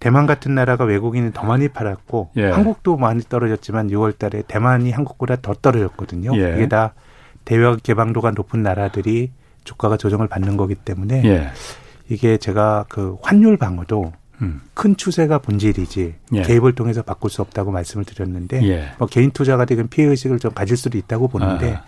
[0.00, 2.50] 대만 같은 나라가 외국인이 더 많이 팔았고 예.
[2.50, 6.34] 한국도 많이 떨어졌지만 6월 달에 대만이 한국보다 더 떨어졌거든요.
[6.36, 6.54] 예.
[6.56, 6.94] 이게 다
[7.44, 9.30] 대외 개방도가 높은 나라들이
[9.64, 11.48] 주가가 조정을 받는 거기 때문에 예.
[12.08, 14.62] 이게 제가 그 환율 방어도 음.
[14.72, 16.42] 큰 추세가 본질이지 예.
[16.42, 18.92] 개입을 통해서 바꿀 수 없다고 말씀을 드렸는데 예.
[18.98, 21.84] 뭐 개인 투자가 되건 피해 의식을 좀 가질 수도 있다고 보는데 아.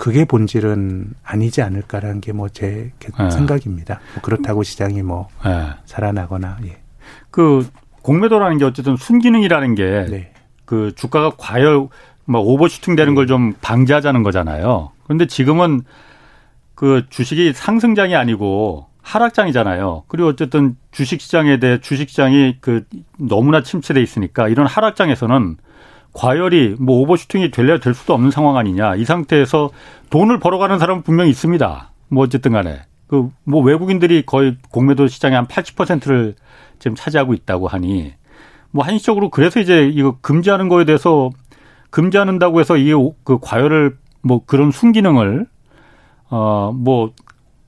[0.00, 3.28] 그게 본질은 아니지 않을까라는 게 뭐제 아.
[3.28, 4.00] 생각입니다.
[4.14, 5.76] 뭐 그렇다고 시장이 뭐 아.
[5.84, 6.78] 살아나거나 예.
[7.30, 7.68] 그
[8.00, 10.32] 공매도라는 게 어쨌든 순기능이라는 게그 네.
[10.64, 11.88] 그 주가가 과열
[12.24, 13.14] 뭐 오버슈팅 되는 네.
[13.14, 14.90] 걸좀 방지하자는 거잖아요.
[15.04, 15.82] 그런데 지금은
[16.74, 20.04] 그 주식이 상승장이 아니고 하락장이잖아요.
[20.08, 22.86] 그리고 어쨌든 주식시장에 대해 주식시장이 그
[23.18, 25.58] 너무나 침체돼 있으니까 이런 하락장에서는
[26.12, 28.96] 과열이 뭐 오버슈팅이 될래 될 수도 없는 상황 아니냐.
[28.96, 29.70] 이 상태에서
[30.10, 31.92] 돈을 벌어가는 사람은 분명히 있습니다.
[32.08, 32.82] 뭐 어쨌든 간에.
[33.06, 36.34] 그 뭐 외국인들이 거의 공매도 시장의 한 80%를
[36.78, 38.12] 지금 차지하고 있다고 하니
[38.70, 41.30] 뭐 한시적으로 그래서 이제 이거 금지하는 거에 대해서
[41.90, 42.92] 금지하는다고 해서 이
[43.24, 45.46] 그 과열을 뭐 그런 순기능을
[46.30, 47.12] 어 뭐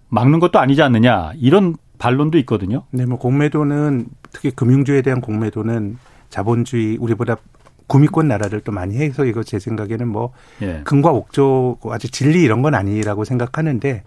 [0.08, 2.84] 막는 것도 아니지 않느냐 이런 반론도 있거든요.
[2.90, 7.36] 네, 뭐 공매도는 특히 금융주에 대한 공매도는 자본주의 우리보다
[7.92, 10.32] 구미권 나라를 또 많이 해서 이거 제 생각에는 뭐
[10.62, 10.80] 예.
[10.84, 14.02] 금과 옥조 아주 진리 이런 건 아니라고 생각하는데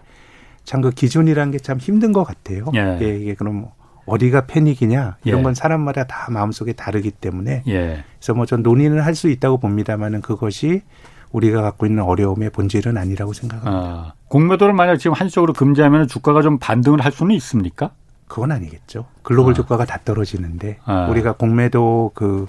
[0.64, 2.64] 참 그 기준이라는 게 참 힘든 것 같아요.
[2.74, 2.98] 예.
[3.00, 3.72] 예, 이게 그럼 뭐
[4.06, 5.42] 어디가 패닉이냐 이런 예.
[5.44, 8.04] 건 사람마다 다 마음속에 다르기 때문에 예.
[8.18, 10.82] 그래서 뭐 전 논의는 할 수 있다고 봅니다만은 그것이
[11.30, 13.76] 우리가 갖고 있는 어려움의 본질은 아니라고 생각합니다.
[13.86, 17.90] 아, 공매도를 만약 지금 한시적으로 금지하면 주가가 좀 반등을 할 수는 있습니까?
[18.26, 19.06] 그건 아니겠죠.
[19.22, 19.54] 글로벌 아.
[19.54, 21.06] 주가가 다 떨어지는데 아.
[21.10, 22.46] 우리가 공매도 그,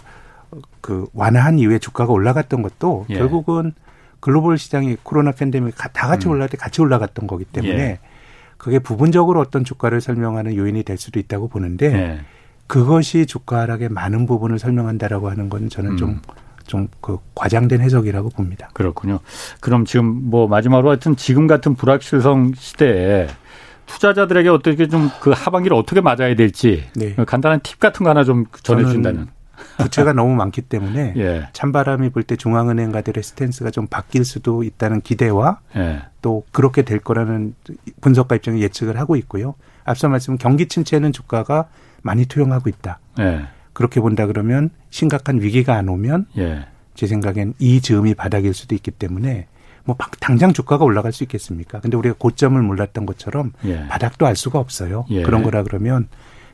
[0.81, 3.15] 그 완화한 이후에 주가가 올라갔던 것도 예.
[3.15, 3.73] 결국은
[4.19, 6.31] 글로벌 시장이 코로나 팬데믹 다 같이 음.
[6.31, 7.99] 올라갈 때 같이 올라갔던 거기 때문에 예.
[8.57, 12.19] 그게 부분적으로 어떤 주가를 설명하는 요인이 될 수도 있다고 보는데 예.
[12.67, 15.97] 그것이 주가 하락의 많은 부분을 설명한다라고 하는 건 저는 음.
[15.97, 16.21] 좀
[16.67, 18.69] 좀그 과장된 해석이라고 봅니다.
[18.73, 19.19] 그렇군요.
[19.61, 23.27] 그럼 지금 뭐 마지막으로 하여튼 지금 같은 불확실성 시대에
[23.85, 27.15] 투자자들에게 어떻게 좀 그 하반기를 어떻게 맞아야 될지 네.
[27.15, 29.29] 간단한 팁 같은 거 하나 좀 전해주신다면.
[29.77, 31.47] 부채가 너무 많기 때문에 예.
[31.53, 36.01] 찬바람이 불 때 중앙은행 가들의 스탠스가 좀 바뀔 수도 있다는 기대와 예.
[36.21, 37.55] 또 그렇게 될 거라는
[38.01, 39.55] 분석가 입장에 예측을 하고 있고요.
[39.85, 41.69] 앞서 말씀 경기 침체는 주가가
[42.01, 42.99] 많이 투영하고 있다.
[43.19, 43.45] 예.
[43.73, 46.65] 그렇게 본다 그러면 심각한 위기가 안 오면 예.
[46.95, 49.47] 제 생각엔 이 즈음이 바닥일 수도 있기 때문에
[49.85, 51.79] 뭐 당장 주가가 올라갈 수 있겠습니까?
[51.79, 53.87] 근데 우리가 고점을 몰랐던 것처럼 예.
[53.87, 55.05] 바닥도 알 수가 없어요.
[55.11, 55.21] 예.
[55.23, 56.07] 그런 거라 그러면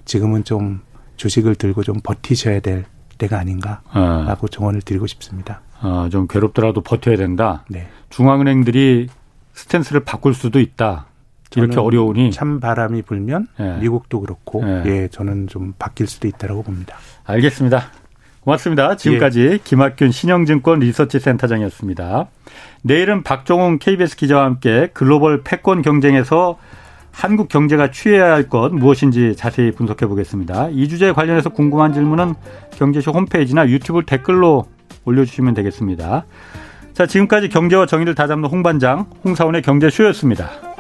[0.05, 0.81] 지금은 좀
[1.15, 2.85] 주식을 들고 좀 버티셔야 될
[3.17, 4.47] 때가 아닌가라고 어.
[4.49, 5.61] 조언을 드리고 싶습니다.
[5.81, 7.63] 어, 좀 괴롭더라도 버텨야 된다.
[7.69, 7.87] 네.
[8.09, 9.07] 중앙은행들이
[9.53, 11.07] 스탠스를 바꿀 수도 있다.
[11.55, 13.77] 이렇게 어려우니 참 바람이 불면 예.
[13.79, 14.83] 미국도 그렇고 예.
[14.85, 15.07] 예.
[15.09, 16.97] 저는 좀 바뀔 수도 있다라고 봅니다.
[17.25, 17.91] 알겠습니다.
[18.41, 18.95] 고맙습니다.
[18.97, 19.59] 지금까지 예.
[19.63, 22.27] 김학균 신영증권 리서치 센터장이었습니다.
[22.81, 26.57] 내일은 박종훈 KBS 기자와 함께 글로벌 패권 경쟁에서
[27.13, 30.69] 한국 경제가 취해야 할 것 무엇인지 자세히 분석해 보겠습니다.
[30.71, 32.33] 이 주제에 관련해서 궁금한 질문은
[32.71, 34.65] 경제쇼 홈페이지나 유튜브 댓글로
[35.05, 36.25] 올려주시면 되겠습니다.
[36.93, 40.72] 자, 지금까지 경제와 정의를 다잡는 홍반장, 홍사원의 경제쇼였습니다.